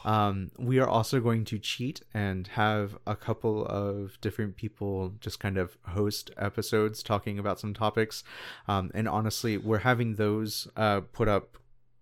Um, 0.06 0.52
we 0.60 0.78
are 0.78 0.88
also 0.88 1.20
going 1.20 1.46
to 1.46 1.58
cheat 1.58 2.04
and 2.14 2.46
have 2.50 2.96
a 3.08 3.16
couple 3.16 3.66
of 3.66 4.22
different 4.22 4.56
people 4.56 5.14
just 5.20 5.40
kind 5.40 5.58
of 5.58 5.78
host 5.88 6.30
episodes 6.38 7.02
talking 7.02 7.40
about 7.40 7.60
some 7.60 7.74
topics. 7.74 8.24
Um, 8.68 8.92
and 8.94 9.08
honestly, 9.08 9.58
we're 9.58 9.80
having 9.80 10.16
those 10.16 10.68
uh, 10.78 11.02
put 11.12 11.28
up 11.28 11.58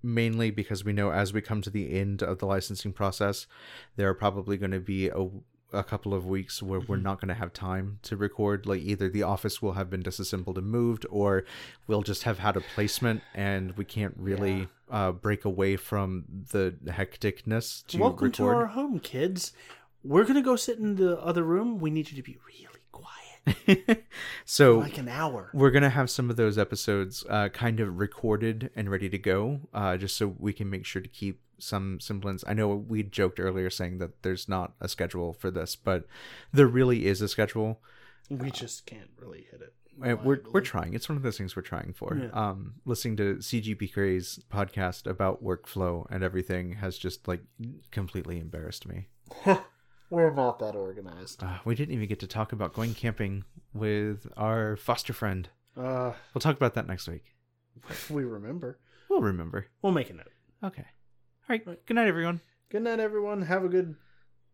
mainly 0.07 0.51
because 0.51 0.83
we 0.83 0.93
know 0.93 1.11
as 1.11 1.33
we 1.33 1.41
come 1.41 1.61
to 1.61 1.69
the 1.69 1.99
end 1.99 2.23
of 2.23 2.39
the 2.39 2.45
licensing 2.45 2.93
process, 2.93 3.47
there 3.95 4.09
are 4.09 4.13
probably 4.13 4.57
going 4.57 4.71
to 4.71 4.79
be 4.79 5.09
a 5.09 5.27
a 5.73 5.83
couple 5.83 6.13
of 6.13 6.25
weeks 6.25 6.63
where 6.63 6.79
we're 6.79 6.95
not 6.95 7.19
going 7.19 7.27
to 7.27 7.33
have 7.33 7.51
time 7.51 7.99
to 8.01 8.15
record 8.15 8.65
like 8.65 8.81
either 8.81 9.09
the 9.09 9.21
office 9.21 9.61
will 9.61 9.73
have 9.73 9.89
been 9.89 10.01
disassembled 10.01 10.57
and 10.57 10.67
moved 10.67 11.05
or 11.09 11.43
we'll 11.87 12.01
just 12.01 12.23
have 12.23 12.39
had 12.39 12.55
a 12.55 12.61
placement 12.61 13.21
and 13.35 13.75
we 13.75 13.83
can't 13.83 14.15
really 14.17 14.69
uh, 14.89 15.11
break 15.11 15.43
away 15.43 15.75
from 15.75 16.23
the 16.51 16.73
hecticness 16.85 17.85
to 17.87 17.97
Welcome 17.97 18.31
to 18.33 18.45
our 18.45 18.67
home, 18.67 18.99
kids. 18.99 19.51
We're 20.03 20.23
going 20.23 20.35
to 20.35 20.41
go 20.41 20.55
sit 20.55 20.77
in 20.77 20.95
the 20.95 21.19
other 21.19 21.43
room. 21.43 21.79
We 21.79 21.89
need 21.89 22.09
you 22.09 22.15
to 22.15 22.23
be 22.23 22.37
really 22.47 22.79
quiet. 22.91 23.26
so 24.45 24.79
Like 24.79 24.97
an 24.97 25.07
hour. 25.07 25.49
we're 25.53 25.71
gonna 25.71 25.89
have 25.89 26.09
some 26.09 26.29
of 26.29 26.35
those 26.35 26.57
episodes 26.57 27.25
uh, 27.29 27.49
kind 27.49 27.79
of 27.79 27.97
recorded 27.99 28.69
and 28.75 28.89
ready 28.89 29.09
to 29.09 29.17
go 29.17 29.61
uh, 29.73 29.97
just 29.97 30.15
so 30.17 30.35
we 30.39 30.53
can 30.53 30.69
make 30.69 30.85
sure 30.85 31.01
to 31.01 31.07
keep 31.09 31.41
some 31.59 31.99
semblance 31.99 32.43
i 32.47 32.53
know 32.53 32.67
we 32.67 33.01
joked 33.01 33.39
earlier 33.39 33.69
saying 33.69 33.97
that 33.97 34.21
there's 34.21 34.47
not 34.47 34.73
a 34.79 34.87
schedule 34.87 35.33
for 35.33 35.49
this 35.49 35.75
but 35.75 36.05
there 36.53 36.67
really 36.67 37.05
is 37.07 37.21
a 37.21 37.27
schedule 37.27 37.81
We 38.29 38.51
just 38.51 38.85
can't 38.85 39.09
really 39.17 39.47
hit 39.49 39.61
it. 39.61 39.73
Uh, 40.03 40.15
we're 40.23 40.41
we're 40.51 40.61
trying. 40.61 40.93
It's 40.93 41.07
one 41.09 41.15
of 41.17 41.23
those 41.23 41.37
things 41.39 41.55
we're 41.55 41.63
trying 41.63 41.91
for. 41.93 42.15
Yeah. 42.15 42.29
Um, 42.33 42.73
listening 42.85 43.15
to 43.17 43.37
CGP 43.37 43.91
Gray's 43.93 44.37
podcast 44.51 45.07
about 45.07 45.41
workflow 45.43 46.05
and 46.11 46.23
everything 46.23 46.73
has 46.73 46.99
just 46.99 47.27
like 47.27 47.41
completely 47.89 48.39
embarrassed 48.39 48.85
me. 48.87 49.07
We're 50.09 50.33
not 50.33 50.59
that 50.59 50.75
organized. 50.75 51.43
Uh, 51.43 51.57
we 51.65 51.75
didn't 51.75 51.93
even 51.93 52.07
get 52.07 52.19
to 52.21 52.27
talk 52.27 52.51
about 52.53 52.73
going 52.73 52.93
camping 52.93 53.43
with 53.73 54.27
our 54.37 54.75
foster 54.77 55.13
friend. 55.13 55.49
Uh, 55.75 56.13
We'll 56.33 56.39
talk 56.41 56.55
about 56.55 56.73
that 56.75 56.87
next 56.87 57.07
week. 57.07 57.35
if 57.89 58.09
we 58.09 58.23
remember. 58.23 58.79
We'll 59.09 59.21
remember. 59.21 59.67
We'll 59.81 59.91
make 59.93 60.09
a 60.09 60.13
note. 60.13 60.31
Okay. 60.63 60.85
All 61.49 61.49
right. 61.49 61.65
Good 61.85 61.93
night, 61.95 62.07
everyone. 62.07 62.41
Good 62.69 62.83
night, 62.83 62.99
everyone. 62.99 63.41
Have 63.43 63.63
a 63.63 63.69
good 63.69 63.95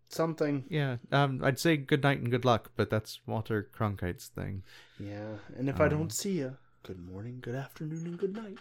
something. 0.09 0.65
Yeah. 0.69 0.97
Um, 1.11 1.41
I'd 1.43 1.59
say 1.59 1.77
good 1.77 2.03
night 2.03 2.19
and 2.19 2.29
good 2.31 2.45
luck, 2.45 2.71
but 2.75 2.89
that's 2.89 3.19
Walter 3.25 3.69
Cronkite's 3.75 4.27
thing. 4.27 4.63
Yeah. 4.99 5.35
And 5.57 5.69
if 5.69 5.79
I 5.79 5.87
don't 5.87 6.11
see 6.11 6.33
you, 6.39 6.57
good 6.83 6.99
morning, 6.99 7.39
good 7.41 7.55
afternoon, 7.55 8.05
and 8.05 8.17
good 8.17 8.35
night. 8.35 8.57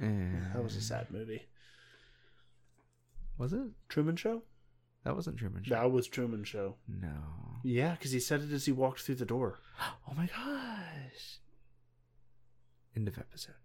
Eh. 0.00 0.40
That 0.54 0.62
was 0.62 0.76
a 0.76 0.80
sad 0.80 1.10
movie. 1.10 1.42
Was 3.38 3.52
it? 3.52 3.62
Truman 3.88 4.16
Show? 4.16 4.42
That 5.04 5.14
wasn't 5.14 5.36
Truman 5.36 5.62
Show. 5.64 5.74
That 5.74 5.92
was 5.92 6.08
Truman 6.08 6.44
Show. 6.44 6.76
No. 6.88 7.12
Yeah, 7.62 7.92
because 7.92 8.12
he 8.12 8.20
said 8.20 8.40
it 8.42 8.52
as 8.52 8.64
he 8.64 8.72
walked 8.72 9.00
through 9.00 9.16
the 9.16 9.24
door. 9.26 9.60
Oh 10.08 10.14
my 10.14 10.26
gosh. 10.26 11.40
End 12.94 13.08
of 13.08 13.18
episode. 13.18 13.56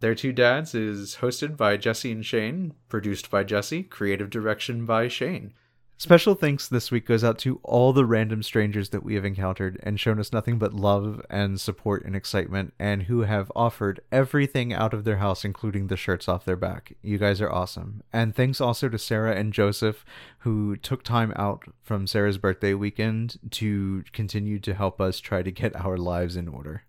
Their 0.00 0.14
Two 0.14 0.32
Dads 0.32 0.74
is 0.74 1.16
hosted 1.16 1.56
by 1.56 1.76
Jesse 1.76 2.12
and 2.12 2.24
Shane, 2.24 2.74
produced 2.88 3.30
by 3.30 3.42
Jesse, 3.42 3.82
creative 3.82 4.30
direction 4.30 4.86
by 4.86 5.08
Shane. 5.08 5.54
Special 6.00 6.36
thanks 6.36 6.68
this 6.68 6.92
week 6.92 7.06
goes 7.06 7.24
out 7.24 7.38
to 7.38 7.58
all 7.64 7.92
the 7.92 8.06
random 8.06 8.40
strangers 8.44 8.90
that 8.90 9.02
we 9.02 9.16
have 9.16 9.24
encountered 9.24 9.80
and 9.82 9.98
shown 9.98 10.20
us 10.20 10.32
nothing 10.32 10.56
but 10.56 10.72
love 10.72 11.20
and 11.28 11.60
support 11.60 12.04
and 12.04 12.14
excitement, 12.14 12.72
and 12.78 13.02
who 13.02 13.22
have 13.22 13.50
offered 13.56 13.98
everything 14.12 14.72
out 14.72 14.94
of 14.94 15.02
their 15.02 15.16
house, 15.16 15.44
including 15.44 15.88
the 15.88 15.96
shirts 15.96 16.28
off 16.28 16.44
their 16.44 16.54
back. 16.54 16.92
You 17.02 17.18
guys 17.18 17.40
are 17.40 17.50
awesome. 17.50 18.04
And 18.12 18.32
thanks 18.32 18.60
also 18.60 18.88
to 18.88 18.96
Sarah 18.96 19.34
and 19.34 19.52
Joseph, 19.52 20.04
who 20.38 20.76
took 20.76 21.02
time 21.02 21.32
out 21.34 21.64
from 21.82 22.06
Sarah's 22.06 22.38
birthday 22.38 22.74
weekend 22.74 23.40
to 23.50 24.04
continue 24.12 24.60
to 24.60 24.74
help 24.74 25.00
us 25.00 25.18
try 25.18 25.42
to 25.42 25.50
get 25.50 25.74
our 25.74 25.96
lives 25.96 26.36
in 26.36 26.46
order. 26.46 26.84